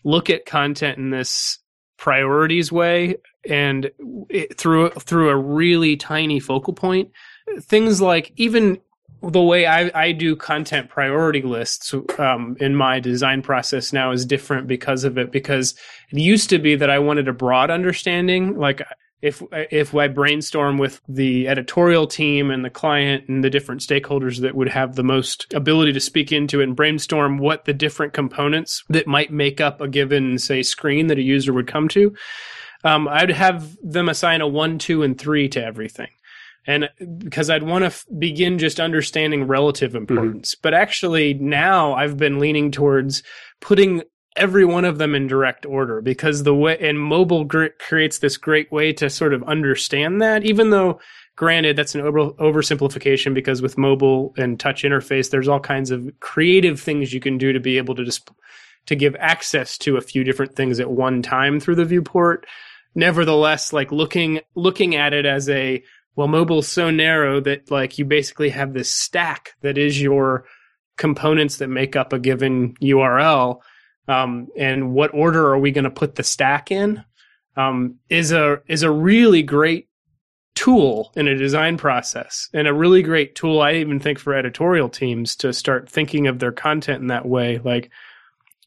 look 0.04 0.32
at 0.32 0.48
content 0.48 0.98
in 0.98 1.12
this 1.12 1.60
priorities 2.02 2.72
way 2.72 3.16
and 3.48 3.92
it, 4.28 4.58
through 4.58 4.90
through 4.90 5.30
a 5.30 5.38
really 5.38 5.96
tiny 5.96 6.40
focal 6.40 6.74
point. 6.74 7.12
Things 7.62 8.02
like 8.02 8.34
even 8.38 8.80
the 9.22 9.42
way 9.42 9.68
I, 9.68 9.92
I 9.94 10.12
do 10.12 10.36
content 10.36 10.90
priority 10.90 11.44
lists 11.44 11.94
um, 12.18 12.58
in 12.60 12.76
my 12.76 13.00
design 13.00 13.44
process 13.44 13.94
now 13.94 14.12
is 14.12 14.26
different 14.26 14.66
because 14.68 15.04
of 15.04 15.20
it. 15.20 15.32
Because 15.32 15.76
it 16.12 16.18
used 16.18 16.50
to 16.50 16.58
be 16.58 16.76
that 16.76 16.90
I 16.90 16.98
wanted 16.98 17.28
a 17.28 17.34
broad 17.34 17.70
understanding, 17.70 18.58
like 18.58 18.82
if 19.22 19.44
if 19.52 19.94
I 19.94 20.08
brainstorm 20.08 20.78
with 20.78 21.02
the 21.08 21.48
editorial 21.48 22.08
team 22.08 22.50
and 22.50 22.66
the 22.66 22.70
client 22.70 23.28
and 23.28 23.44
the 23.44 23.50
different 23.50 23.82
stakeholders 23.82 24.42
that 24.42 24.56
would 24.56 24.70
have 24.70 24.96
the 24.96 25.04
most 25.04 25.54
ability 25.54 25.94
to 25.94 26.00
speak 26.00 26.32
into 26.32 26.60
it 26.60 26.64
and 26.64 26.76
brainstorm 26.76 27.38
what 27.38 27.66
the 27.66 27.74
different 27.74 28.14
components 28.14 28.84
that 28.90 29.08
might 29.08 29.32
make 29.32 29.62
up 29.62 29.80
a 29.82 29.88
given 29.88 30.38
say 30.38 30.64
screen 30.64 31.08
that 31.08 31.20
a 31.20 31.24
user 31.24 31.54
would 31.54 31.68
come 31.68 31.88
to, 31.90 32.14
um, 32.84 33.08
I'd 33.08 33.30
have 33.30 33.78
them 33.84 34.10
assign 34.10 34.42
a 34.42 34.48
one, 34.48 34.80
two, 34.80 35.04
and 35.04 35.18
three 35.18 35.48
to 35.50 35.64
everything 35.64 36.10
and 36.68 36.90
because 37.18 37.50
I'd 37.50 37.64
want 37.64 37.84
to 37.84 37.88
f- 37.88 38.06
begin 38.20 38.60
just 38.60 38.80
understanding 38.80 39.48
relative 39.48 39.96
importance. 39.96 40.54
Mm-hmm. 40.54 40.60
But 40.62 40.74
actually, 40.74 41.34
now 41.34 41.94
I've 41.94 42.18
been 42.18 42.40
leaning 42.40 42.72
towards 42.72 43.24
putting 43.60 44.04
every 44.36 44.66
one 44.66 44.86
of 44.86 44.98
them 44.98 45.16
in 45.16 45.28
direct 45.28 45.66
order 45.66 46.02
because 46.02 46.44
the 46.44 46.56
way 46.56 46.78
and 46.80 47.00
mobile 47.00 47.46
creates 47.80 48.20
this 48.20 48.38
great 48.38 48.72
way 48.72 48.94
to 48.94 49.10
sort 49.10 49.34
of 49.34 49.44
understand 49.44 50.22
that, 50.22 50.44
even 50.44 50.70
though. 50.70 51.00
Granted, 51.38 51.76
that's 51.76 51.96
an 51.96 52.02
over- 52.02 52.32
oversimplification 52.34 53.34
because 53.34 53.64
with 53.64 53.78
mobile 53.78 54.34
and 54.38 54.60
touch 54.60 54.84
interface, 54.84 55.32
there's 55.32 55.48
all 55.48 55.62
kinds 55.62 55.90
of 55.90 56.08
creative 56.20 56.80
things 56.80 57.14
you 57.14 57.22
can 57.22 57.38
do 57.38 57.54
to 57.54 57.60
be 57.60 57.78
able 57.78 57.96
to 57.96 58.04
just 58.04 58.30
to 58.88 58.96
give 58.96 59.16
access 59.18 59.78
to 59.80 59.98
a 59.98 60.02
few 60.02 60.24
different 60.24 60.56
things 60.56 60.80
at 60.80 60.92
one 60.92 61.22
time 61.22 61.60
through 61.60 61.76
the 61.76 61.86
viewport. 61.86 62.46
Nevertheless, 62.96 63.72
like 63.72 63.92
looking 63.92 64.42
looking 64.56 64.96
at 64.96 65.14
it 65.14 65.26
as 65.26 65.50
a 65.50 65.82
well, 66.16 66.28
mobile's 66.28 66.68
so 66.68 66.92
narrow 66.92 67.40
that 67.42 67.72
like 67.72 67.98
you 67.98 68.06
basically 68.06 68.50
have 68.50 68.74
this 68.74 68.92
stack 68.92 69.54
that 69.62 69.78
is 69.78 70.02
your 70.02 70.46
components 70.98 71.58
that 71.58 71.70
make 71.70 71.96
up 71.96 72.12
a 72.12 72.20
given 72.20 72.76
URL. 72.82 73.60
Um, 74.08 74.48
and 74.58 74.94
what 74.94 75.14
order 75.14 75.48
are 75.48 75.60
we 75.60 75.72
going 75.72 75.84
to 75.86 75.92
put 75.92 76.16
the 76.16 76.24
stack 76.24 76.72
in? 76.72 77.04
Um, 77.58 78.00
is 78.10 78.32
a 78.32 78.62
is 78.68 78.84
a 78.84 78.92
really 78.92 79.44
great 79.44 79.90
tool 80.56 81.12
in 81.16 81.28
a 81.28 81.36
design 81.36 81.78
process 81.78 82.50
and 82.54 82.68
a 82.68 82.74
really 82.74 83.02
great 83.02 83.36
tool 83.36 83.62
I 83.62 83.76
even 83.76 84.00
think 84.00 84.20
for 84.20 84.34
editorial 84.34 84.90
teams 84.90 85.36
to 85.38 85.54
start 85.54 85.90
thinking 85.90 86.28
of 86.28 86.40
their 86.40 86.52
content 86.52 87.02
in 87.02 87.08
that 87.08 87.26
way 87.26 87.60
like 87.64 87.90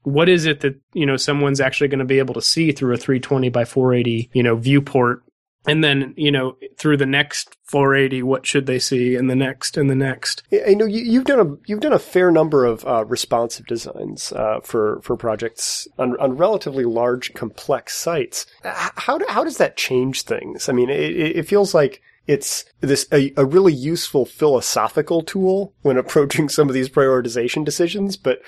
what 0.03 0.29
is 0.29 0.47
it 0.47 0.61
that 0.61 0.81
you 0.95 1.05
know 1.05 1.17
someone's 1.17 1.61
actually 1.61 1.89
going 1.89 1.99
to 1.99 2.05
be 2.05 2.19
able 2.19 2.35
to 2.35 2.43
see 2.43 2.73
through 2.73 2.95
a 2.95 2.97
320 2.97 3.51
by 3.51 3.65
480 3.65 4.31
you 4.33 4.43
know 4.43 4.57
viewport 4.57 5.24
and 5.67 5.83
then 5.83 6.15
you 6.17 6.31
know 6.31 6.57
through 6.77 6.97
the 6.97 7.07
next 7.07 7.57
480 7.65 8.23
what 8.23 8.47
should 8.47 8.67
they 8.67 8.79
see? 8.79 9.17
And 9.17 9.29
the 9.31 9.37
next 9.37 9.77
and 9.77 9.91
the 9.91 9.95
next. 9.95 10.43
I 10.67 10.75
know 10.75 10.85
you, 10.85 11.19
have 11.19 11.27
done 11.27 11.41
a 11.41 11.57
you've 11.67 11.81
done 11.81 11.93
a 11.93 11.99
fair 11.99 12.31
number 12.31 12.65
of 12.65 12.87
uh, 12.87 13.05
responsive 13.07 13.67
designs 13.67 14.33
uh, 14.33 14.61
for 14.63 15.01
for 15.03 15.17
projects 15.17 15.89
on, 15.99 16.19
on, 16.21 16.37
relatively 16.37 16.85
large 16.85 17.33
complex 17.35 17.97
sites. 17.97 18.47
How, 18.63 19.19
do, 19.19 19.25
how 19.29 19.45
does 19.45 19.57
that 19.59 19.77
change 19.77 20.23
things? 20.23 20.69
I 20.69 20.73
mean 20.73 20.91
it, 20.91 21.37
it 21.37 21.49
feels 21.49 21.75
like 21.75 22.03
it's 22.27 22.65
this 22.81 23.07
a, 23.13 23.33
a 23.37 23.45
really 23.45 23.73
useful 23.73 24.25
philosophical 24.25 25.23
tool 25.23 25.75
when 25.83 25.97
approaching 25.97 26.49
some 26.49 26.69
of 26.69 26.75
these 26.75 26.89
prioritization 26.89 27.65
decisions 27.65 28.17
but 28.17 28.41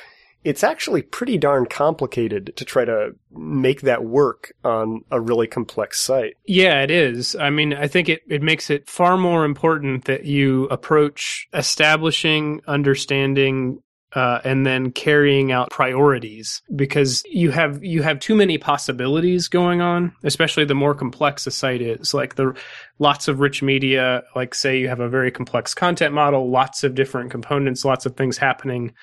it's 0.46 0.62
actually 0.62 1.02
pretty 1.02 1.36
darn 1.36 1.66
complicated 1.66 2.52
to 2.54 2.64
try 2.64 2.84
to 2.84 3.10
make 3.32 3.80
that 3.80 4.04
work 4.04 4.52
on 4.62 5.00
a 5.10 5.20
really 5.20 5.48
complex 5.48 6.00
site. 6.00 6.34
Yeah, 6.46 6.82
it 6.82 6.90
is. 6.92 7.34
I 7.34 7.50
mean, 7.50 7.74
I 7.74 7.88
think 7.88 8.08
it, 8.08 8.20
it 8.28 8.42
makes 8.42 8.70
it 8.70 8.88
far 8.88 9.16
more 9.16 9.44
important 9.44 10.04
that 10.04 10.24
you 10.24 10.66
approach 10.66 11.48
establishing, 11.52 12.60
understanding, 12.68 13.82
uh, 14.12 14.40
and 14.44 14.64
then 14.64 14.92
carrying 14.92 15.50
out 15.50 15.70
priorities 15.70 16.62
because 16.76 17.24
you 17.26 17.50
have 17.50 17.82
you 17.82 18.02
have 18.02 18.20
too 18.20 18.36
many 18.36 18.56
possibilities 18.56 19.48
going 19.48 19.80
on 19.80 20.12
especially 20.22 20.64
the 20.64 20.76
more 20.76 20.94
complex 20.94 21.44
a 21.46 21.50
site 21.50 21.82
is 21.82 22.14
like 22.14 22.36
the 22.36 22.56
lots 23.00 23.26
of 23.26 23.40
rich 23.40 23.62
media 23.62 24.22
like 24.36 24.54
say 24.54 24.78
you 24.78 24.88
have 24.88 25.00
a 25.00 25.08
very 25.08 25.30
complex 25.30 25.74
content 25.74 26.14
model 26.14 26.48
lots 26.48 26.84
of 26.84 26.94
different 26.94 27.32
components 27.32 27.84
lots 27.84 28.06
of 28.06 28.16
things 28.16 28.38
happening 28.38 28.94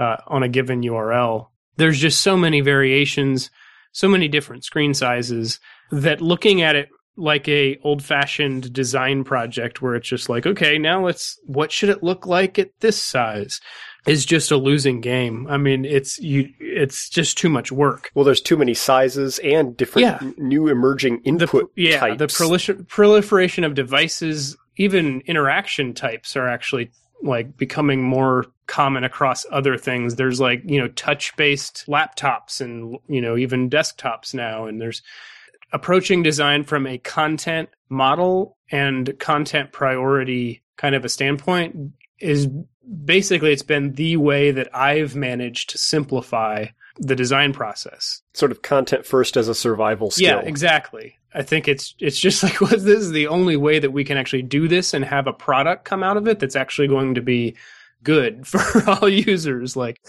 uh, 0.00 0.16
on 0.26 0.42
a 0.42 0.48
given 0.48 0.80
URL. 0.80 1.48
There's 1.76 2.00
just 2.00 2.20
so 2.20 2.36
many 2.36 2.62
variations, 2.62 3.50
so 3.92 4.08
many 4.08 4.26
different 4.26 4.64
screen 4.64 4.94
sizes 4.94 5.60
that 5.92 6.20
looking 6.20 6.62
at 6.62 6.74
it 6.74 6.88
like 7.16 7.46
a 7.48 7.78
old 7.84 8.02
fashioned 8.02 8.72
design 8.72 9.24
project 9.24 9.82
where 9.82 9.94
it's 9.94 10.08
just 10.08 10.28
like, 10.28 10.46
okay, 10.46 10.78
now 10.78 11.04
let's, 11.04 11.38
what 11.44 11.70
should 11.70 11.90
it 11.90 12.02
look 12.02 12.26
like 12.26 12.58
at 12.58 12.70
this 12.80 13.00
size? 13.00 13.60
Is 14.06 14.24
just 14.24 14.50
a 14.50 14.56
losing 14.56 15.02
game. 15.02 15.46
I 15.50 15.58
mean, 15.58 15.84
it's 15.84 16.18
you. 16.18 16.48
It's 16.58 17.10
just 17.10 17.36
too 17.36 17.50
much 17.50 17.70
work. 17.70 18.10
Well, 18.14 18.24
there's 18.24 18.40
too 18.40 18.56
many 18.56 18.72
sizes 18.72 19.38
and 19.40 19.76
different 19.76 20.06
yeah. 20.06 20.18
n- 20.22 20.34
new 20.38 20.68
emerging 20.68 21.20
input 21.24 21.70
the, 21.76 21.82
yeah, 21.82 22.00
types. 22.00 22.18
the 22.18 22.26
prolifer- 22.28 22.88
proliferation 22.88 23.62
of 23.62 23.74
devices, 23.74 24.56
even 24.78 25.20
interaction 25.26 25.92
types, 25.92 26.34
are 26.34 26.48
actually 26.48 26.90
like 27.22 27.56
becoming 27.56 28.02
more 28.02 28.46
common 28.66 29.04
across 29.04 29.44
other 29.50 29.76
things. 29.76 30.16
There's 30.16 30.40
like, 30.40 30.62
you 30.64 30.80
know, 30.80 30.88
touch 30.88 31.36
based 31.36 31.84
laptops 31.86 32.60
and, 32.60 32.98
you 33.08 33.20
know, 33.20 33.36
even 33.36 33.68
desktops 33.70 34.32
now. 34.34 34.66
And 34.66 34.80
there's 34.80 35.02
approaching 35.72 36.22
design 36.22 36.64
from 36.64 36.86
a 36.86 36.98
content 36.98 37.68
model 37.88 38.56
and 38.70 39.18
content 39.18 39.72
priority 39.72 40.62
kind 40.76 40.94
of 40.94 41.04
a 41.04 41.08
standpoint 41.08 41.76
is 42.20 42.48
basically 43.04 43.52
it's 43.52 43.62
been 43.62 43.92
the 43.94 44.16
way 44.16 44.50
that 44.50 44.74
I've 44.74 45.14
managed 45.14 45.70
to 45.70 45.78
simplify 45.78 46.66
the 46.98 47.16
design 47.16 47.52
process. 47.52 48.22
Sort 48.34 48.52
of 48.52 48.62
content 48.62 49.06
first 49.06 49.36
as 49.36 49.48
a 49.48 49.54
survival 49.54 50.10
skill. 50.10 50.40
Yeah, 50.40 50.48
exactly. 50.48 51.16
I 51.34 51.42
think 51.42 51.68
it's 51.68 51.94
it's 51.98 52.18
just 52.18 52.42
like 52.44 52.60
well, 52.60 52.70
this 52.70 52.82
is 52.82 53.10
the 53.10 53.28
only 53.28 53.56
way 53.56 53.78
that 53.78 53.92
we 53.92 54.04
can 54.04 54.16
actually 54.16 54.42
do 54.42 54.68
this 54.68 54.94
and 54.94 55.04
have 55.04 55.26
a 55.26 55.32
product 55.32 55.84
come 55.84 56.02
out 56.02 56.16
of 56.16 56.28
it 56.28 56.38
that's 56.38 56.56
actually 56.56 56.88
going 56.88 57.14
to 57.14 57.22
be 57.22 57.56
good 58.02 58.46
for 58.46 58.88
all 58.88 59.08
users. 59.08 59.76
Like 59.76 60.00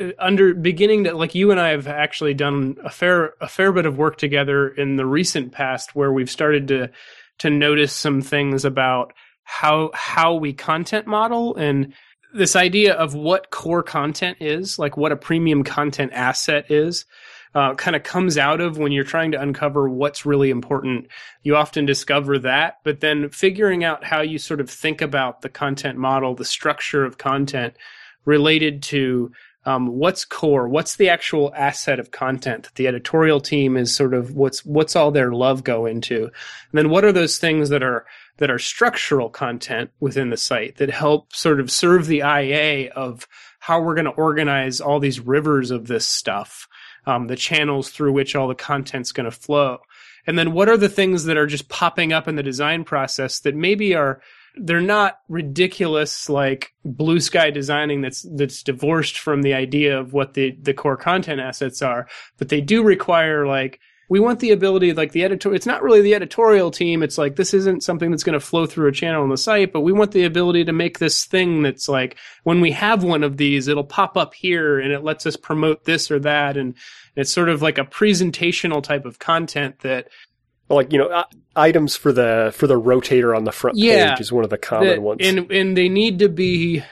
uh, 0.00 0.10
under 0.18 0.54
beginning 0.54 1.04
to 1.04 1.14
like 1.14 1.34
you 1.34 1.50
and 1.50 1.60
I 1.60 1.70
have 1.70 1.86
actually 1.86 2.34
done 2.34 2.76
a 2.84 2.90
fair 2.90 3.34
a 3.40 3.48
fair 3.48 3.72
bit 3.72 3.86
of 3.86 3.98
work 3.98 4.18
together 4.18 4.68
in 4.68 4.96
the 4.96 5.06
recent 5.06 5.52
past 5.52 5.94
where 5.94 6.12
we've 6.12 6.30
started 6.30 6.68
to 6.68 6.90
to 7.38 7.50
notice 7.50 7.92
some 7.92 8.20
things 8.20 8.64
about 8.64 9.12
how 9.44 9.90
how 9.94 10.34
we 10.34 10.52
content 10.52 11.06
model 11.06 11.56
and 11.56 11.94
this 12.34 12.56
idea 12.56 12.94
of 12.94 13.14
what 13.14 13.50
core 13.50 13.82
content 13.82 14.38
is, 14.40 14.78
like 14.78 14.96
what 14.96 15.12
a 15.12 15.16
premium 15.16 15.64
content 15.64 16.12
asset 16.12 16.70
is 16.70 17.06
uh, 17.54 17.74
kind 17.74 17.96
of 17.96 18.02
comes 18.02 18.36
out 18.36 18.60
of 18.60 18.78
when 18.78 18.92
you're 18.92 19.04
trying 19.04 19.32
to 19.32 19.40
uncover 19.40 19.88
what's 19.88 20.26
really 20.26 20.50
important. 20.50 21.08
You 21.42 21.56
often 21.56 21.86
discover 21.86 22.38
that, 22.40 22.78
but 22.84 23.00
then 23.00 23.28
figuring 23.30 23.84
out 23.84 24.04
how 24.04 24.20
you 24.20 24.38
sort 24.38 24.60
of 24.60 24.70
think 24.70 25.00
about 25.00 25.42
the 25.42 25.48
content 25.48 25.98
model, 25.98 26.34
the 26.34 26.44
structure 26.44 27.04
of 27.04 27.18
content 27.18 27.74
related 28.24 28.82
to 28.84 29.32
um, 29.64 29.88
what's 29.88 30.24
core, 30.24 30.68
what's 30.68 30.96
the 30.96 31.10
actual 31.10 31.52
asset 31.54 31.98
of 31.98 32.10
content 32.10 32.64
that 32.64 32.74
the 32.76 32.86
editorial 32.86 33.40
team 33.40 33.76
is 33.76 33.94
sort 33.94 34.14
of 34.14 34.34
what's 34.34 34.64
what's 34.64 34.96
all 34.96 35.10
their 35.10 35.32
love 35.32 35.62
go 35.62 35.84
into, 35.84 36.24
and 36.24 36.32
then 36.72 36.88
what 36.88 37.04
are 37.04 37.12
those 37.12 37.38
things 37.38 37.68
that 37.68 37.82
are 37.82 38.06
that 38.38 38.50
are 38.50 38.58
structural 38.58 39.28
content 39.28 39.90
within 40.00 40.30
the 40.30 40.36
site 40.36 40.76
that 40.76 40.90
help 40.90 41.34
sort 41.34 41.60
of 41.60 41.70
serve 41.70 42.06
the 42.06 42.20
IA 42.20 42.90
of 42.92 43.26
how 43.58 43.80
we're 43.80 43.94
going 43.94 44.04
to 44.04 44.10
organize 44.12 44.80
all 44.80 45.00
these 45.00 45.20
rivers 45.20 45.70
of 45.70 45.86
this 45.86 46.06
stuff 46.06 46.66
um, 47.08 47.26
the 47.26 47.36
channels 47.36 47.88
through 47.88 48.12
which 48.12 48.36
all 48.36 48.46
the 48.46 48.54
content's 48.54 49.12
going 49.12 49.24
to 49.24 49.30
flow. 49.30 49.78
And 50.26 50.38
then 50.38 50.52
what 50.52 50.68
are 50.68 50.76
the 50.76 50.90
things 50.90 51.24
that 51.24 51.38
are 51.38 51.46
just 51.46 51.70
popping 51.70 52.12
up 52.12 52.28
in 52.28 52.36
the 52.36 52.42
design 52.42 52.84
process 52.84 53.40
that 53.40 53.56
maybe 53.56 53.94
are 53.94 54.20
they're 54.60 54.80
not 54.80 55.20
ridiculous 55.28 56.28
like 56.28 56.74
blue 56.84 57.20
sky 57.20 57.50
designing 57.50 58.02
that's 58.02 58.26
that's 58.34 58.62
divorced 58.62 59.18
from 59.18 59.42
the 59.42 59.54
idea 59.54 59.98
of 59.98 60.12
what 60.12 60.34
the 60.34 60.56
the 60.60 60.74
core 60.74 60.96
content 60.96 61.40
assets 61.40 61.80
are, 61.80 62.08
but 62.36 62.50
they 62.50 62.60
do 62.60 62.82
require 62.82 63.46
like 63.46 63.80
we 64.10 64.20
want 64.20 64.40
the 64.40 64.50
ability 64.52 64.92
like 64.92 65.12
the 65.12 65.22
editor 65.24 65.54
it's 65.54 65.66
not 65.66 65.82
really 65.82 66.00
the 66.00 66.14
editorial 66.14 66.70
team 66.70 67.02
it's 67.02 67.18
like 67.18 67.36
this 67.36 67.52
isn't 67.54 67.82
something 67.82 68.10
that's 68.10 68.22
going 68.24 68.38
to 68.38 68.40
flow 68.44 68.66
through 68.66 68.88
a 68.88 68.92
channel 68.92 69.22
on 69.22 69.28
the 69.28 69.36
site 69.36 69.72
but 69.72 69.82
we 69.82 69.92
want 69.92 70.12
the 70.12 70.24
ability 70.24 70.64
to 70.64 70.72
make 70.72 70.98
this 70.98 71.24
thing 71.26 71.62
that's 71.62 71.88
like 71.88 72.16
when 72.44 72.60
we 72.60 72.70
have 72.70 73.02
one 73.04 73.22
of 73.22 73.36
these 73.36 73.68
it'll 73.68 73.84
pop 73.84 74.16
up 74.16 74.34
here 74.34 74.78
and 74.80 74.92
it 74.92 75.04
lets 75.04 75.26
us 75.26 75.36
promote 75.36 75.84
this 75.84 76.10
or 76.10 76.18
that 76.18 76.56
and 76.56 76.74
it's 77.16 77.30
sort 77.32 77.48
of 77.48 77.62
like 77.62 77.78
a 77.78 77.84
presentational 77.84 78.82
type 78.82 79.04
of 79.04 79.18
content 79.18 79.78
that 79.80 80.08
Like 80.70 80.92
you 80.92 80.98
know, 80.98 81.08
uh, 81.08 81.24
items 81.56 81.96
for 81.96 82.12
the 82.12 82.52
for 82.54 82.66
the 82.66 82.80
rotator 82.80 83.36
on 83.36 83.44
the 83.44 83.52
front 83.52 83.76
Yeah. 83.78 84.10
page 84.10 84.20
is 84.20 84.30
one 84.32 84.44
of 84.44 84.50
the 84.50 84.58
common 84.58 84.88
that- 84.88 85.02
ones. 85.02 85.20
and 85.22 85.50
and 85.50 85.76
they 85.76 85.88
need 85.88 86.18
to 86.20 86.28
be 86.28 86.82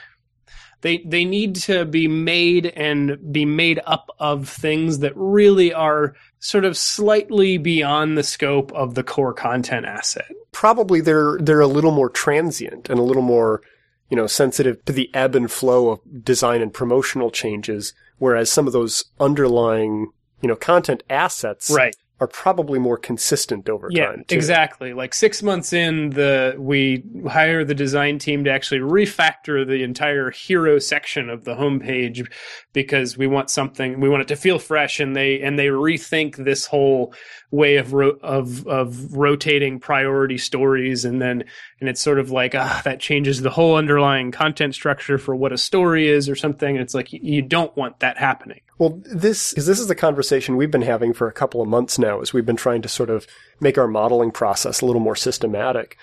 they 0.81 0.99
they 0.99 1.25
need 1.25 1.55
to 1.55 1.85
be 1.85 2.07
made 2.07 2.67
and 2.67 3.17
be 3.31 3.45
made 3.45 3.79
up 3.85 4.09
of 4.19 4.47
things 4.47 4.99
that 4.99 5.13
really 5.15 5.73
are 5.73 6.15
sort 6.39 6.65
of 6.65 6.77
slightly 6.77 7.57
beyond 7.57 8.17
the 8.17 8.23
scope 8.23 8.71
of 8.73 8.95
the 8.95 9.03
core 9.03 9.33
content 9.33 9.85
asset. 9.85 10.31
Probably 10.51 11.01
they're 11.01 11.37
they're 11.39 11.61
a 11.61 11.67
little 11.67 11.91
more 11.91 12.09
transient 12.09 12.89
and 12.89 12.99
a 12.99 13.03
little 13.03 13.23
more 13.23 13.61
you 14.09 14.17
know 14.17 14.27
sensitive 14.27 14.83
to 14.85 14.93
the 14.93 15.09
ebb 15.13 15.35
and 15.35 15.51
flow 15.51 15.89
of 15.89 16.23
design 16.23 16.61
and 16.61 16.73
promotional 16.73 17.31
changes, 17.31 17.93
whereas 18.17 18.51
some 18.51 18.67
of 18.67 18.73
those 18.73 19.05
underlying 19.19 20.11
you 20.41 20.47
know 20.47 20.55
content 20.55 21.03
assets 21.09 21.69
Right. 21.69 21.95
Are 22.19 22.27
probably 22.27 22.79
more 22.79 22.97
consistent 22.97 23.69
over 23.69 23.89
Yeah, 23.91 24.07
time. 24.07 24.23
too. 24.27 24.35
exactly. 24.35 24.93
Like 24.93 25.13
six 25.13 25.43
months 25.43 25.71
in, 25.71 26.09
the 26.11 26.55
we 26.57 27.03
hire 27.29 27.63
the 27.63 27.75
design 27.75 28.17
team 28.17 28.43
to 28.45 28.51
actually 28.51 28.79
refactor 28.79 29.67
the 29.67 29.83
entire 29.83 30.31
hero 30.31 30.79
section 30.79 31.29
of 31.29 31.43
the 31.43 31.55
homepage 31.55 32.27
because 32.73 33.17
we 33.17 33.27
want 33.27 33.49
something. 33.51 33.99
We 33.99 34.09
want 34.09 34.21
it 34.23 34.27
to 34.29 34.35
feel 34.35 34.57
fresh, 34.57 34.99
and 34.99 35.15
they 35.15 35.41
and 35.41 35.59
they 35.59 35.67
rethink 35.67 36.37
this 36.43 36.65
whole 36.65 37.13
way 37.51 37.77
of 37.77 37.93
ro- 37.93 38.19
of 38.21 38.67
of 38.67 39.15
rotating 39.15 39.79
priority 39.79 40.37
stories, 40.37 41.05
and 41.05 41.21
then 41.21 41.43
and 41.79 41.89
it's 41.89 42.01
sort 42.01 42.19
of 42.19 42.31
like 42.31 42.55
ah, 42.55 42.81
that 42.83 42.99
changes 42.99 43.41
the 43.41 43.49
whole 43.49 43.75
underlying 43.75 44.31
content 44.31 44.75
structure 44.75 45.17
for 45.17 45.35
what 45.35 45.53
a 45.53 45.57
story 45.57 46.07
is 46.07 46.27
or 46.27 46.35
something. 46.35 46.69
And 46.69 46.79
it's 46.79 46.93
like 46.93 47.13
you, 47.13 47.41
don't 47.41 47.75
want 47.77 47.99
that 47.99 48.17
happening. 48.17 48.61
Well, 48.77 49.01
this 49.05 49.51
because 49.51 49.65
this 49.65 49.79
is 49.79 49.87
the 49.87 49.95
conversation 49.95 50.57
we've 50.57 50.71
been 50.71 50.81
having 50.81 51.13
for 51.13 51.27
a 51.27 51.33
couple 51.33 51.61
of 51.61 51.67
months 51.67 51.97
now, 51.97 52.21
as 52.21 52.33
we've 52.33 52.45
been 52.45 52.55
trying 52.55 52.81
to 52.81 52.89
sort 52.89 53.09
of 53.09 53.27
make 53.59 53.77
our 53.77 53.87
modeling 53.87 54.31
process 54.31 54.81
a 54.81 54.85
little 54.85 55.01
more 55.01 55.15
systematic. 55.15 55.97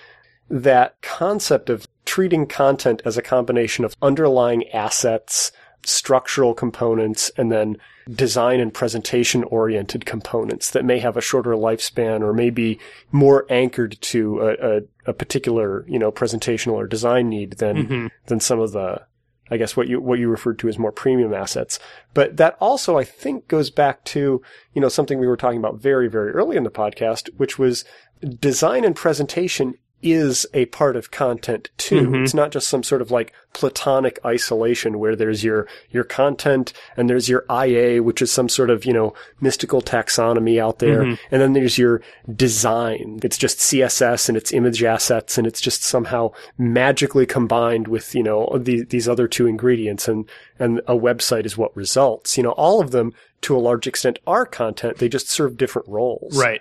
That 0.50 1.00
concept 1.00 1.70
of 1.70 1.86
treating 2.04 2.46
content 2.46 3.00
as 3.04 3.16
a 3.16 3.22
combination 3.22 3.84
of 3.84 3.96
underlying 4.02 4.68
assets, 4.70 5.52
structural 5.86 6.54
components, 6.54 7.30
and 7.36 7.50
then 7.52 7.76
design 8.10 8.60
and 8.60 8.72
presentation 8.74 9.44
oriented 9.44 10.04
components 10.04 10.70
that 10.70 10.84
may 10.84 10.98
have 10.98 11.16
a 11.16 11.20
shorter 11.22 11.52
lifespan 11.52 12.20
or 12.20 12.32
may 12.32 12.50
be 12.50 12.78
more 13.12 13.46
anchored 13.48 13.96
to 14.02 14.40
a, 14.40 14.76
a, 14.76 14.80
a 15.06 15.12
particular, 15.14 15.84
you 15.88 15.98
know, 15.98 16.12
presentational 16.12 16.74
or 16.74 16.86
design 16.86 17.28
need 17.28 17.52
than 17.58 17.86
Mhm. 17.86 18.10
than 18.26 18.40
some 18.40 18.60
of 18.60 18.72
the 18.72 19.02
I 19.50 19.58
guess 19.58 19.76
what 19.76 19.88
you 19.88 20.00
what 20.00 20.18
you 20.18 20.30
referred 20.30 20.58
to 20.60 20.68
as 20.68 20.78
more 20.78 20.90
premium 20.92 21.34
assets. 21.34 21.78
But 22.14 22.38
that 22.38 22.56
also 22.60 22.96
I 22.96 23.04
think 23.04 23.46
goes 23.46 23.70
back 23.70 24.02
to, 24.06 24.40
you 24.72 24.80
know, 24.80 24.88
something 24.88 25.18
we 25.18 25.26
were 25.26 25.36
talking 25.36 25.58
about 25.58 25.76
very 25.80 26.08
very 26.08 26.30
early 26.32 26.56
in 26.56 26.64
the 26.64 26.70
podcast, 26.70 27.28
which 27.36 27.58
was 27.58 27.84
design 28.40 28.84
and 28.84 28.96
presentation 28.96 29.74
is 30.04 30.46
a 30.52 30.66
part 30.66 30.94
of 30.96 31.10
content 31.10 31.70
too. 31.78 32.08
Mhm. 32.08 32.22
It's 32.24 32.34
not 32.34 32.52
just 32.52 32.68
some 32.68 32.82
sort 32.82 33.00
of 33.00 33.10
like 33.10 33.32
platonic 33.54 34.18
isolation 34.24 34.98
where 34.98 35.16
there's 35.16 35.42
your 35.42 35.66
your 35.90 36.04
content 36.04 36.72
and 36.96 37.08
there's 37.08 37.28
your 37.28 37.44
IA, 37.48 38.02
which 38.02 38.20
is 38.20 38.30
some 38.30 38.48
sort 38.48 38.68
of, 38.68 38.84
you 38.84 38.92
know, 38.92 39.14
mystical 39.40 39.80
taxonomy 39.80 40.60
out 40.60 40.78
there. 40.80 41.02
Mhm. 41.02 41.18
And 41.30 41.40
then 41.40 41.52
there's 41.54 41.78
your 41.78 42.02
design. 42.36 43.20
It's 43.22 43.38
just 43.38 43.60
CSS 43.60 44.28
and 44.28 44.36
it's 44.36 44.52
image 44.52 44.82
assets 44.84 45.38
and 45.38 45.46
it's 45.46 45.60
just 45.60 45.82
somehow 45.82 46.32
magically 46.58 47.24
combined 47.26 47.88
with, 47.88 48.14
you 48.14 48.22
know, 48.22 48.58
the, 48.60 48.84
these 48.84 49.08
other 49.08 49.26
two 49.26 49.46
ingredients 49.46 50.06
and, 50.06 50.28
and 50.58 50.80
a 50.86 50.94
website 50.94 51.46
is 51.46 51.56
what 51.56 51.74
results. 51.76 52.36
You 52.36 52.42
know, 52.42 52.52
all 52.52 52.80
of 52.80 52.90
them 52.90 53.12
to 53.42 53.56
a 53.56 53.58
large 53.58 53.86
extent 53.86 54.18
are 54.26 54.44
content. 54.44 54.98
They 54.98 55.08
just 55.08 55.30
serve 55.30 55.56
different 55.56 55.88
roles. 55.88 56.36
Right. 56.36 56.60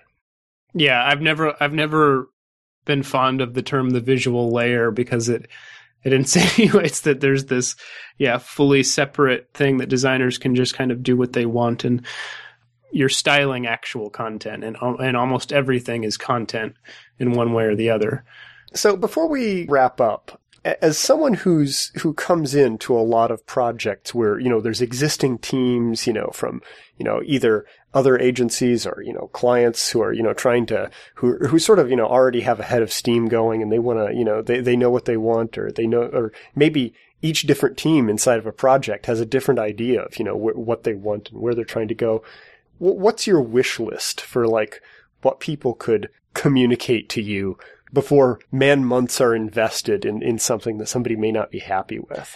Yeah, 0.75 1.03
I've 1.05 1.21
never 1.21 1.55
I've 1.61 1.73
never 1.73 2.29
been 2.85 3.03
fond 3.03 3.41
of 3.41 3.53
the 3.53 3.61
term 3.61 3.91
the 3.91 4.01
visual 4.01 4.51
layer 4.51 4.91
because 4.91 5.29
it 5.29 5.47
it 6.03 6.13
insinuates 6.13 7.01
that 7.01 7.21
there's 7.21 7.45
this 7.45 7.75
yeah, 8.17 8.37
fully 8.37 8.83
separate 8.83 9.49
thing 9.53 9.77
that 9.77 9.89
designers 9.89 10.37
can 10.37 10.55
just 10.55 10.75
kind 10.75 10.91
of 10.91 11.03
do 11.03 11.17
what 11.17 11.33
they 11.33 11.45
want 11.45 11.83
and 11.83 12.05
you're 12.91 13.09
styling 13.09 13.65
actual 13.65 14.09
content 14.09 14.63
and 14.63 14.77
and 14.81 15.17
almost 15.17 15.51
everything 15.51 16.03
is 16.03 16.15
content 16.17 16.75
in 17.17 17.31
one 17.31 17.53
way 17.53 17.63
or 17.63 17.75
the 17.75 17.89
other. 17.89 18.23
So 18.75 18.95
before 18.95 19.27
we 19.27 19.65
wrap 19.67 19.99
up, 19.99 20.39
as 20.65 20.97
someone 20.97 21.33
who's 21.33 21.91
who 22.01 22.13
comes 22.13 22.55
into 22.55 22.95
a 22.97 23.01
lot 23.01 23.31
of 23.31 23.45
projects 23.45 24.13
where 24.13 24.39
you 24.39 24.49
know 24.49 24.61
there's 24.61 24.81
existing 24.81 25.39
teams, 25.39 26.07
you 26.07 26.13
know, 26.13 26.29
from 26.33 26.61
you 26.97 27.05
know 27.05 27.21
either 27.25 27.65
other 27.93 28.17
agencies 28.17 28.85
or 28.87 29.01
you 29.05 29.13
know 29.13 29.29
clients 29.33 29.91
who 29.91 30.01
are 30.01 30.13
you 30.13 30.23
know 30.23 30.33
trying 30.33 30.65
to 30.67 30.89
who 31.15 31.37
who 31.47 31.59
sort 31.59 31.79
of 31.79 31.89
you 31.89 31.95
know 31.95 32.07
already 32.07 32.41
have 32.41 32.59
a 32.59 32.63
head 32.63 32.81
of 32.81 32.93
steam 32.93 33.27
going 33.27 33.61
and 33.61 33.71
they 33.71 33.79
want 33.79 33.99
to 33.99 34.15
you 34.15 34.23
know 34.23 34.41
they 34.41 34.61
they 34.61 34.75
know 34.75 34.89
what 34.89 35.05
they 35.05 35.17
want 35.17 35.57
or 35.57 35.71
they 35.71 35.85
know 35.85 36.03
or 36.03 36.31
maybe 36.55 36.93
each 37.21 37.43
different 37.43 37.77
team 37.77 38.09
inside 38.09 38.39
of 38.39 38.45
a 38.45 38.51
project 38.51 39.05
has 39.05 39.19
a 39.19 39.25
different 39.25 39.59
idea 39.59 40.01
of 40.01 40.17
you 40.17 40.25
know 40.25 40.35
wh- 40.35 40.57
what 40.57 40.83
they 40.83 40.93
want 40.93 41.29
and 41.31 41.41
where 41.41 41.53
they're 41.53 41.65
trying 41.65 41.87
to 41.89 41.95
go. 41.95 42.23
Wh- 42.77 42.97
What's 42.97 43.27
your 43.27 43.41
wish 43.41 43.79
list 43.79 44.21
for 44.21 44.47
like 44.47 44.81
what 45.21 45.39
people 45.39 45.73
could 45.73 46.09
communicate 46.33 47.09
to 47.09 47.21
you 47.21 47.57
before 47.93 48.39
man 48.51 48.83
months 48.83 49.21
are 49.21 49.35
invested 49.35 50.03
in, 50.03 50.21
in 50.21 50.39
something 50.39 50.79
that 50.79 50.87
somebody 50.87 51.15
may 51.15 51.31
not 51.31 51.51
be 51.51 51.59
happy 51.59 51.99
with? 51.99 52.35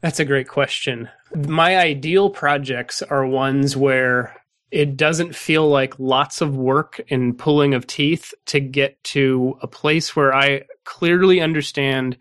That's 0.00 0.20
a 0.20 0.24
great 0.24 0.48
question. 0.48 1.08
My 1.34 1.76
ideal 1.76 2.30
projects 2.30 3.02
are 3.02 3.26
ones 3.26 3.76
where 3.76 4.34
it 4.70 4.96
doesn't 4.96 5.36
feel 5.36 5.68
like 5.68 5.98
lots 5.98 6.40
of 6.40 6.56
work 6.56 7.00
and 7.08 7.38
pulling 7.38 7.74
of 7.74 7.86
teeth 7.86 8.34
to 8.46 8.60
get 8.60 9.02
to 9.04 9.56
a 9.62 9.68
place 9.68 10.16
where 10.16 10.34
I 10.34 10.62
clearly 10.84 11.40
understand 11.40 12.18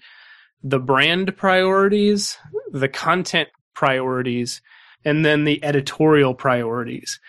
the 0.62 0.80
brand 0.80 1.36
priorities, 1.36 2.38
the 2.72 2.88
content 2.88 3.50
priorities, 3.74 4.62
and 5.04 5.26
then 5.26 5.44
the 5.44 5.64
editorial 5.64 6.34
priorities. 6.34 7.20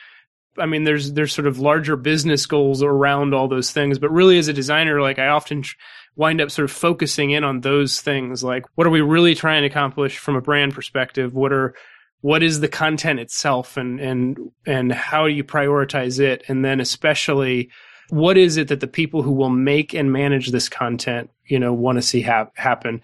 I 0.58 0.66
mean, 0.66 0.84
there's 0.84 1.12
there's 1.12 1.32
sort 1.32 1.46
of 1.46 1.58
larger 1.58 1.96
business 1.96 2.46
goals 2.46 2.82
around 2.82 3.34
all 3.34 3.48
those 3.48 3.72
things, 3.72 3.98
but 3.98 4.10
really, 4.10 4.38
as 4.38 4.48
a 4.48 4.52
designer, 4.52 5.00
like 5.00 5.18
I 5.18 5.28
often 5.28 5.62
tr- 5.62 5.76
wind 6.16 6.40
up 6.40 6.50
sort 6.50 6.64
of 6.64 6.70
focusing 6.76 7.30
in 7.30 7.44
on 7.44 7.60
those 7.60 8.00
things. 8.00 8.44
Like, 8.44 8.64
what 8.76 8.86
are 8.86 8.90
we 8.90 9.00
really 9.00 9.34
trying 9.34 9.62
to 9.62 9.68
accomplish 9.68 10.18
from 10.18 10.36
a 10.36 10.40
brand 10.40 10.74
perspective? 10.74 11.34
What 11.34 11.52
are 11.52 11.74
what 12.20 12.42
is 12.42 12.60
the 12.60 12.68
content 12.68 13.20
itself, 13.20 13.76
and 13.76 14.00
and 14.00 14.38
and 14.66 14.92
how 14.92 15.26
do 15.26 15.32
you 15.32 15.44
prioritize 15.44 16.20
it? 16.20 16.44
And 16.48 16.64
then 16.64 16.80
especially, 16.80 17.70
what 18.10 18.38
is 18.38 18.56
it 18.56 18.68
that 18.68 18.80
the 18.80 18.86
people 18.86 19.22
who 19.22 19.32
will 19.32 19.50
make 19.50 19.92
and 19.92 20.12
manage 20.12 20.50
this 20.50 20.68
content, 20.68 21.30
you 21.46 21.58
know, 21.58 21.72
want 21.72 21.96
to 21.98 22.02
see 22.02 22.22
hap- 22.22 22.56
happen? 22.56 23.02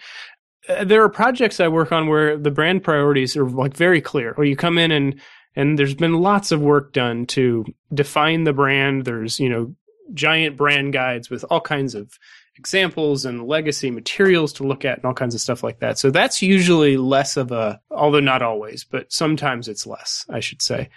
Uh, 0.68 0.84
There 0.84 1.02
are 1.02 1.08
projects 1.08 1.58
I 1.58 1.68
work 1.68 1.90
on 1.90 2.06
where 2.08 2.38
the 2.38 2.50
brand 2.50 2.84
priorities 2.84 3.36
are 3.36 3.48
like 3.48 3.76
very 3.76 4.00
clear. 4.00 4.34
Where 4.34 4.46
you 4.46 4.56
come 4.56 4.78
in 4.78 4.90
and 4.92 5.20
and 5.56 5.78
there's 5.78 5.94
been 5.94 6.14
lots 6.14 6.52
of 6.52 6.60
work 6.60 6.92
done 6.92 7.26
to 7.26 7.64
define 7.92 8.44
the 8.44 8.52
brand. 8.52 9.04
There's, 9.04 9.40
you 9.40 9.48
know, 9.48 9.74
giant 10.14 10.56
brand 10.56 10.92
guides 10.92 11.30
with 11.30 11.44
all 11.50 11.60
kinds 11.60 11.94
of 11.94 12.18
examples 12.56 13.24
and 13.24 13.46
legacy 13.46 13.90
materials 13.90 14.52
to 14.54 14.64
look 14.64 14.84
at 14.84 14.98
and 14.98 15.06
all 15.06 15.14
kinds 15.14 15.34
of 15.34 15.40
stuff 15.40 15.62
like 15.62 15.80
that. 15.80 15.98
So 15.98 16.10
that's 16.10 16.42
usually 16.42 16.96
less 16.96 17.36
of 17.36 17.52
a, 17.52 17.80
although 17.90 18.20
not 18.20 18.42
always, 18.42 18.84
but 18.84 19.12
sometimes 19.12 19.68
it's 19.68 19.86
less, 19.86 20.24
I 20.28 20.40
should 20.40 20.62
say. 20.62 20.88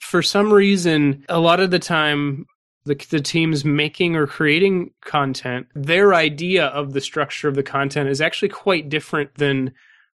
For 0.00 0.22
some 0.22 0.52
reason, 0.52 1.24
a 1.28 1.40
lot 1.40 1.60
of 1.60 1.70
the 1.70 1.78
time, 1.78 2.46
the, 2.84 2.94
the 3.10 3.20
teams 3.20 3.64
making 3.64 4.14
or 4.14 4.26
creating 4.26 4.90
content, 5.04 5.66
their 5.74 6.14
idea 6.14 6.66
of 6.66 6.92
the 6.92 7.00
structure 7.00 7.48
of 7.48 7.56
the 7.56 7.62
content 7.62 8.08
is 8.08 8.20
actually 8.20 8.50
quite 8.50 8.88
different 8.88 9.34
than 9.34 9.72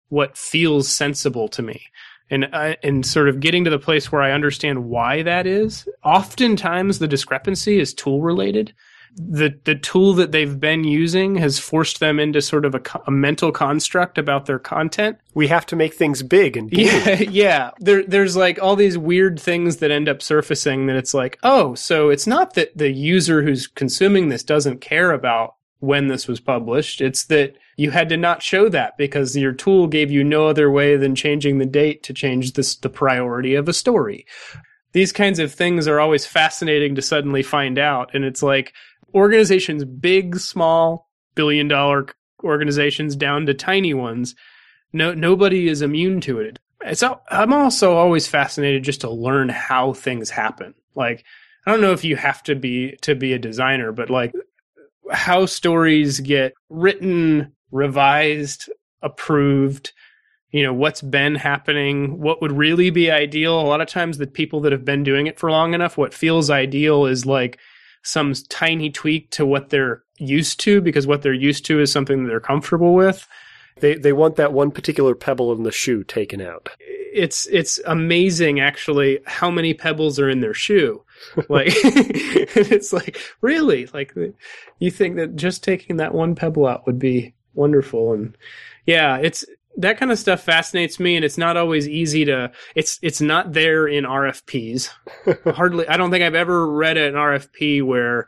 what 0.09 0.37
feels 0.37 0.87
sensible 0.87 1.47
to 1.49 1.61
me 1.61 1.81
and 2.33 2.77
and 2.83 3.05
sort 3.05 3.29
of 3.29 3.39
getting 3.39 3.63
to 3.63 3.69
the 3.69 3.79
place 3.79 4.11
where 4.11 4.21
I 4.21 4.31
understand 4.31 4.85
why 4.85 5.21
that 5.21 5.45
is. 5.45 5.87
Oftentimes, 6.03 6.99
the 6.99 7.07
discrepancy 7.07 7.79
is 7.79 7.93
tool 7.93 8.21
related. 8.21 8.73
The 9.15 9.59
the 9.65 9.75
tool 9.75 10.13
that 10.15 10.31
they've 10.31 10.59
been 10.59 10.83
using 10.83 11.35
has 11.35 11.59
forced 11.59 11.99
them 11.99 12.19
into 12.19 12.41
sort 12.41 12.65
of 12.65 12.73
a, 12.73 12.81
a 13.05 13.11
mental 13.11 13.51
construct 13.51 14.17
about 14.17 14.47
their 14.47 14.57
content. 14.57 15.19
We 15.35 15.47
have 15.49 15.67
to 15.67 15.75
make 15.75 15.93
things 15.93 16.23
big 16.23 16.57
and. 16.57 16.71
Yeah, 16.73 17.19
yeah. 17.21 17.71
There, 17.79 18.03
there's 18.03 18.35
like 18.35 18.57
all 18.59 18.75
these 18.75 18.97
weird 18.97 19.39
things 19.39 19.77
that 19.77 19.91
end 19.91 20.09
up 20.09 20.23
surfacing 20.23 20.87
that 20.87 20.95
it's 20.95 21.13
like, 21.13 21.37
oh, 21.43 21.75
so 21.75 22.09
it's 22.09 22.25
not 22.25 22.55
that 22.55 22.75
the 22.75 22.91
user 22.91 23.43
who's 23.43 23.67
consuming 23.67 24.29
this 24.29 24.43
doesn't 24.43 24.81
care 24.81 25.11
about 25.11 25.55
when 25.83 26.07
this 26.07 26.29
was 26.29 26.39
published. 26.39 27.01
It's 27.01 27.25
that 27.25 27.57
you 27.75 27.91
had 27.91 28.07
to 28.07 28.15
not 28.15 28.41
show 28.41 28.69
that 28.69 28.97
because 28.97 29.35
your 29.35 29.51
tool 29.51 29.87
gave 29.87 30.09
you 30.09 30.23
no 30.23 30.47
other 30.47 30.71
way 30.71 30.95
than 30.95 31.13
changing 31.13 31.57
the 31.57 31.65
date 31.65 32.03
to 32.03 32.13
change 32.13 32.53
this, 32.53 32.77
the 32.77 32.87
priority 32.87 33.53
of 33.55 33.67
a 33.67 33.73
story. 33.73 34.25
These 34.93 35.11
kinds 35.11 35.39
of 35.39 35.51
things 35.51 35.85
are 35.85 35.99
always 35.99 36.25
fascinating 36.25 36.95
to 36.95 37.01
suddenly 37.01 37.43
find 37.43 37.77
out. 37.77 38.15
And 38.15 38.23
it's 38.23 38.41
like 38.41 38.73
organizations, 39.13 39.83
big, 39.83 40.37
small, 40.37 41.09
billion 41.35 41.67
dollar 41.67 42.07
organizations 42.45 43.17
down 43.17 43.45
to 43.47 43.53
tiny 43.53 43.93
ones, 43.93 44.35
no, 44.93 45.13
nobody 45.13 45.67
is 45.67 45.81
immune 45.81 46.21
to 46.21 46.39
it. 46.39 46.59
Al- 47.01 47.23
I'm 47.29 47.51
also 47.51 47.97
always 47.97 48.25
fascinated 48.25 48.83
just 48.83 49.01
to 49.01 49.09
learn 49.09 49.49
how 49.49 49.91
things 49.91 50.29
happen. 50.29 50.75
Like, 50.95 51.25
I 51.65 51.71
don't 51.71 51.81
know 51.81 51.91
if 51.91 52.05
you 52.05 52.15
have 52.15 52.41
to 52.43 52.55
be 52.55 52.97
to 53.01 53.15
be 53.15 53.33
a 53.33 53.39
designer, 53.39 53.91
but 53.91 54.09
like 54.09 54.31
how 55.13 55.45
stories 55.45 56.19
get 56.19 56.53
written, 56.69 57.53
revised, 57.71 58.69
approved, 59.01 59.93
you 60.51 60.63
know, 60.63 60.73
what's 60.73 61.01
been 61.01 61.35
happening, 61.35 62.19
what 62.19 62.41
would 62.41 62.51
really 62.51 62.89
be 62.89 63.09
ideal. 63.09 63.59
A 63.59 63.63
lot 63.63 63.81
of 63.81 63.87
times 63.87 64.17
the 64.17 64.27
people 64.27 64.61
that 64.61 64.71
have 64.71 64.85
been 64.85 65.03
doing 65.03 65.27
it 65.27 65.39
for 65.39 65.49
long 65.49 65.73
enough, 65.73 65.97
what 65.97 66.13
feels 66.13 66.49
ideal 66.49 67.05
is 67.05 67.25
like 67.25 67.59
some 68.03 68.33
tiny 68.49 68.89
tweak 68.89 69.31
to 69.31 69.45
what 69.45 69.69
they're 69.69 70.03
used 70.19 70.59
to 70.61 70.81
because 70.81 71.07
what 71.07 71.21
they're 71.21 71.33
used 71.33 71.65
to 71.65 71.79
is 71.79 71.91
something 71.91 72.23
that 72.23 72.29
they're 72.29 72.39
comfortable 72.39 72.93
with. 72.93 73.27
They 73.79 73.95
they 73.95 74.13
want 74.13 74.35
that 74.35 74.53
one 74.53 74.71
particular 74.71 75.15
pebble 75.15 75.51
in 75.53 75.63
the 75.63 75.71
shoe 75.71 76.03
taken 76.03 76.41
out. 76.41 76.69
It's 77.13 77.45
it's 77.47 77.79
amazing 77.85 78.59
actually 78.59 79.19
how 79.25 79.51
many 79.51 79.73
pebbles 79.73 80.19
are 80.19 80.29
in 80.29 80.41
their 80.41 80.53
shoe. 80.53 81.03
Like 81.47 81.67
it's 81.73 82.91
like 82.91 83.17
really 83.39 83.85
like 83.93 84.13
you 84.79 84.91
think 84.91 85.15
that 85.15 85.37
just 85.37 85.63
taking 85.63 85.95
that 85.97 86.13
one 86.13 86.35
pebble 86.35 86.67
out 86.67 86.85
would 86.85 86.99
be 86.99 87.33
wonderful 87.53 88.11
and 88.11 88.37
yeah, 88.85 89.17
it's 89.17 89.45
that 89.77 89.97
kind 89.97 90.11
of 90.11 90.19
stuff 90.19 90.41
fascinates 90.41 90.99
me 90.99 91.15
and 91.15 91.23
it's 91.23 91.37
not 91.37 91.55
always 91.55 91.87
easy 91.87 92.25
to 92.25 92.51
it's 92.75 92.99
it's 93.01 93.21
not 93.21 93.53
there 93.53 93.87
in 93.87 94.03
RFPs. 94.03 94.89
Hardly 95.55 95.87
I 95.87 95.95
don't 95.95 96.11
think 96.11 96.23
I've 96.25 96.35
ever 96.35 96.67
read 96.67 96.97
an 96.97 97.13
RFP 97.13 97.83
where 97.83 98.27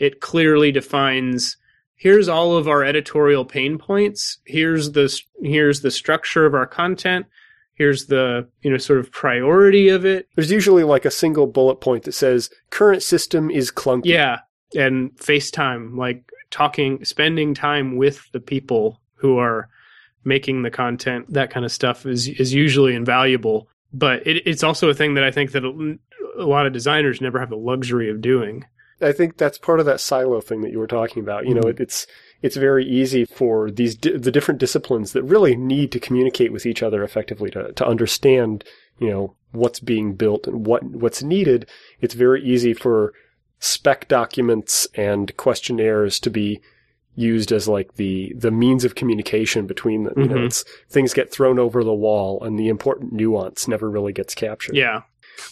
it 0.00 0.20
clearly 0.20 0.72
defines 0.72 1.56
here's 1.94 2.28
all 2.28 2.56
of 2.56 2.66
our 2.66 2.82
editorial 2.82 3.44
pain 3.44 3.78
points 3.78 4.38
here's 4.44 4.92
the 4.92 5.20
here's 5.40 5.82
the 5.82 5.90
structure 5.90 6.44
of 6.44 6.54
our 6.54 6.66
content 6.66 7.26
here's 7.74 8.06
the 8.06 8.48
you 8.62 8.70
know 8.70 8.78
sort 8.78 9.00
of 9.00 9.10
priority 9.12 9.88
of 9.88 10.04
it. 10.04 10.28
There's 10.34 10.50
usually 10.50 10.84
like 10.84 11.04
a 11.04 11.10
single 11.10 11.46
bullet 11.46 11.76
point 11.76 12.04
that 12.04 12.12
says 12.12 12.50
current 12.70 13.02
system 13.02 13.50
is 13.50 13.70
clunky. 13.70 14.06
Yeah 14.06 14.38
and 14.74 15.14
facetime 15.16 15.96
like 15.96 16.30
talking 16.50 17.04
spending 17.04 17.54
time 17.54 17.96
with 17.96 18.30
the 18.32 18.40
people 18.40 19.00
who 19.14 19.38
are 19.38 19.68
making 20.24 20.62
the 20.62 20.70
content 20.70 21.32
that 21.32 21.50
kind 21.50 21.64
of 21.64 21.72
stuff 21.72 22.06
is 22.06 22.28
is 22.28 22.52
usually 22.54 22.94
invaluable. 22.94 23.68
But 23.92 24.26
it, 24.26 24.46
it's 24.46 24.62
also 24.62 24.88
a 24.88 24.94
thing 24.94 25.14
that 25.14 25.24
i 25.24 25.30
think 25.30 25.52
that 25.52 25.64
a 25.64 26.44
lot 26.44 26.66
of 26.66 26.72
designers 26.72 27.20
never 27.20 27.38
have 27.40 27.50
the 27.50 27.56
luxury 27.56 28.10
of 28.10 28.20
doing. 28.20 28.64
I 29.00 29.12
think 29.12 29.36
that's 29.36 29.58
part 29.58 29.80
of 29.80 29.86
that 29.86 30.00
silo 30.00 30.40
thing 30.40 30.62
that 30.62 30.70
you 30.70 30.78
were 30.78 30.86
talking 30.86 31.22
about. 31.22 31.46
You 31.46 31.54
know, 31.54 31.62
mm-hmm. 31.62 31.70
it, 31.70 31.80
it's 31.80 32.06
it's 32.42 32.56
very 32.56 32.84
easy 32.84 33.24
for 33.24 33.70
these 33.70 33.94
di- 33.94 34.16
the 34.16 34.32
different 34.32 34.60
disciplines 34.60 35.12
that 35.12 35.22
really 35.22 35.56
need 35.56 35.92
to 35.92 36.00
communicate 36.00 36.52
with 36.52 36.66
each 36.66 36.82
other 36.82 37.02
effectively 37.02 37.50
to 37.50 37.72
to 37.72 37.86
understand, 37.86 38.64
you 38.98 39.08
know, 39.08 39.36
what's 39.52 39.80
being 39.80 40.14
built 40.14 40.46
and 40.46 40.66
what 40.66 40.82
what's 40.82 41.22
needed. 41.22 41.68
It's 42.00 42.14
very 42.14 42.44
easy 42.44 42.74
for 42.74 43.14
spec 43.60 44.08
documents 44.08 44.88
and 44.94 45.34
questionnaires 45.36 46.18
to 46.20 46.30
be 46.30 46.60
used 47.14 47.52
as 47.52 47.68
like 47.68 47.94
the 47.94 48.32
the 48.36 48.50
means 48.50 48.84
of 48.84 48.96
communication 48.96 49.66
between 49.66 50.04
them. 50.04 50.14
You 50.16 50.28
know, 50.28 50.34
mm-hmm. 50.36 50.46
it's 50.46 50.64
things 50.90 51.14
get 51.14 51.30
thrown 51.30 51.58
over 51.58 51.84
the 51.84 51.94
wall 51.94 52.42
and 52.42 52.58
the 52.58 52.68
important 52.68 53.12
nuance 53.12 53.68
never 53.68 53.88
really 53.88 54.12
gets 54.12 54.34
captured. 54.34 54.74
yeah 54.74 55.02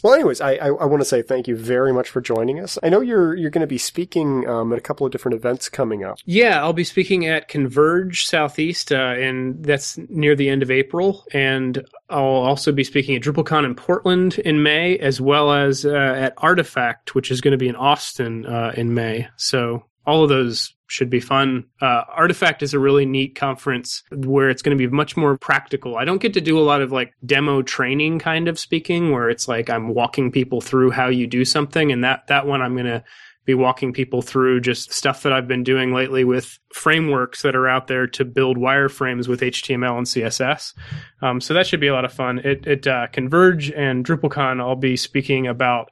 Well, 0.03 0.15
anyways, 0.15 0.41
I, 0.41 0.53
I, 0.55 0.67
I 0.69 0.85
want 0.85 1.01
to 1.01 1.05
say 1.05 1.23
thank 1.23 1.49
you 1.49 1.57
very 1.57 1.93
much 1.93 2.09
for 2.09 2.21
joining 2.21 2.61
us. 2.61 2.79
I 2.83 2.89
know 2.89 3.01
you're 3.01 3.37
you're 3.37 3.51
going 3.51 3.61
to 3.61 3.67
be 3.67 3.79
speaking 3.79 4.49
um, 4.49 4.73
at 4.73 4.79
a 4.79 4.83
couple 4.83 5.07
of 5.07 5.13
different 5.13 5.37
events 5.37 5.69
coming 5.69 6.05
up. 6.05 6.19
Yeah, 6.25 6.63
I'll 6.63 6.73
be 6.73 6.85
speaking 6.85 7.27
at 7.27 7.49
Converge 7.49 8.25
Southeast, 8.25 8.93
uh, 8.93 9.15
and 9.19 9.65
that's 9.65 9.99
near 10.09 10.35
the 10.35 10.49
end 10.49 10.63
of 10.63 10.71
April. 10.71 11.25
And 11.33 11.85
I'll 12.09 12.25
also 12.25 12.73
be 12.73 12.85
speaking 12.85 13.17
at 13.17 13.23
DrupalCon 13.23 13.65
in 13.65 13.75
Portland 13.75 14.39
in 14.39 14.63
May, 14.63 14.99
as 14.99 15.21
well 15.21 15.53
as 15.53 15.85
uh, 15.85 15.91
at 15.91 16.35
Artifact, 16.39 17.15
which 17.15 17.31
is 17.31 17.41
going 17.41 17.53
to 17.53 17.59
be 17.59 17.69
in 17.69 17.77
Austin 17.77 18.47
uh, 18.47 18.73
in 18.77 18.95
May. 18.95 19.29
So 19.37 19.85
all 20.07 20.23
of 20.23 20.29
those 20.29 20.75
should 20.91 21.09
be 21.09 21.21
fun. 21.21 21.65
Uh, 21.81 22.03
Artifact 22.09 22.63
is 22.63 22.75
a 22.75 22.79
really 22.79 23.07
neat 23.07 23.37
conference 23.37 24.03
where 24.11 24.51
it's 24.51 24.61
going 24.61 24.77
to 24.77 24.89
be 24.89 24.93
much 24.93 25.17
more 25.17 25.39
practical. 25.39 25.97
I 25.97 26.05
don't 26.05 26.21
get 26.21 26.35
to 26.35 26.41
do 26.41 26.59
a 26.59 26.63
lot 26.63 26.83
of 26.83 26.91
like 26.91 27.15
demo 27.25 27.63
training 27.63 28.19
kind 28.19 28.49
of 28.49 28.59
speaking, 28.59 29.13
where 29.13 29.31
it's 29.31 29.47
like 29.47 29.71
I'm 29.71 29.95
walking 29.95 30.33
people 30.33 30.61
through 30.61 30.91
how 30.91 31.09
you 31.09 31.27
do 31.27 31.45
something, 31.45 31.93
and 31.93 32.03
that 32.03 32.27
that 32.27 32.47
one 32.47 32.61
I'm 32.61 32.75
going 32.75 32.87
to 32.87 33.05
be 33.47 33.55
walking 33.55 33.93
people 33.93 34.21
through 34.21 34.61
just 34.61 34.93
stuff 34.93 35.23
that 35.23 35.33
I've 35.33 35.49
been 35.49 35.63
doing 35.63 35.95
lately 35.95 36.25
with 36.25 36.59
frameworks 36.75 37.43
that 37.43 37.57
are 37.57 37.69
out 37.69 37.87
there 37.87 38.07
to 38.09 38.25
build 38.25 38.59
wireframes 38.59 39.29
with 39.29 39.41
HTML 39.41 39.97
and 39.97 40.07
CSS. 40.07 40.75
Um, 41.23 41.41
so 41.41 41.55
that 41.55 41.67
should 41.67 41.81
be 41.81 41.87
a 41.87 41.95
lot 41.95 42.05
of 42.05 42.13
fun. 42.13 42.41
At, 42.41 42.67
at 42.67 42.87
uh, 42.87 43.07
Converge 43.13 43.71
and 43.71 44.05
DrupalCon, 44.05 44.61
I'll 44.61 44.77
be 44.77 44.97
speaking 44.97 45.47
about 45.47 45.91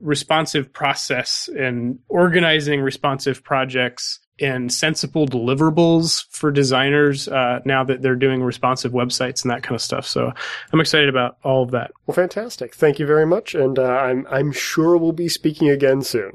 responsive 0.00 0.72
process 0.72 1.48
and 1.56 1.98
organizing 2.08 2.80
responsive 2.80 3.44
projects 3.44 4.20
and 4.40 4.72
sensible 4.72 5.26
deliverables 5.26 6.26
for 6.30 6.50
designers 6.50 7.28
uh, 7.28 7.60
now 7.64 7.84
that 7.84 8.02
they're 8.02 8.16
doing 8.16 8.42
responsive 8.42 8.92
websites 8.92 9.42
and 9.42 9.50
that 9.50 9.62
kind 9.62 9.74
of 9.74 9.82
stuff. 9.82 10.06
So 10.06 10.32
I'm 10.72 10.80
excited 10.80 11.08
about 11.08 11.36
all 11.42 11.62
of 11.62 11.70
that. 11.72 11.92
Well, 12.06 12.14
fantastic. 12.14 12.74
Thank 12.74 12.98
you 12.98 13.06
very 13.06 13.26
much, 13.26 13.54
and 13.54 13.78
uh, 13.78 13.84
I'm 13.84 14.26
I'm 14.30 14.52
sure 14.52 14.96
we'll 14.96 15.12
be 15.12 15.28
speaking 15.28 15.68
again 15.68 16.02
soon. 16.02 16.32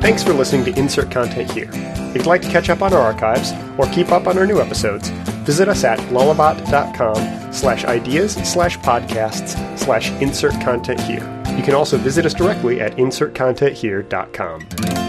Thanks 0.00 0.22
for 0.22 0.32
listening 0.32 0.64
to 0.66 0.78
Insert 0.78 1.10
Content 1.10 1.50
Here. 1.50 1.68
If 1.72 2.16
you'd 2.16 2.26
like 2.26 2.40
to 2.42 2.48
catch 2.48 2.70
up 2.70 2.82
on 2.82 2.94
our 2.94 3.00
archives 3.00 3.52
or 3.76 3.92
keep 3.92 4.10
up 4.10 4.26
on 4.26 4.38
our 4.38 4.46
new 4.46 4.60
episodes, 4.60 5.10
visit 5.44 5.68
us 5.68 5.84
at 5.84 5.98
lullabot.com 6.10 7.52
slash 7.52 7.84
ideas 7.84 8.34
slash 8.34 8.78
podcasts 8.78 9.78
slash 9.78 10.10
insert 10.22 10.52
content 10.62 11.00
here. 11.00 11.24
You 11.56 11.62
can 11.62 11.74
also 11.74 11.98
visit 11.98 12.24
us 12.24 12.32
directly 12.32 12.80
at 12.80 12.96
insertcontenthere.com. 12.96 15.07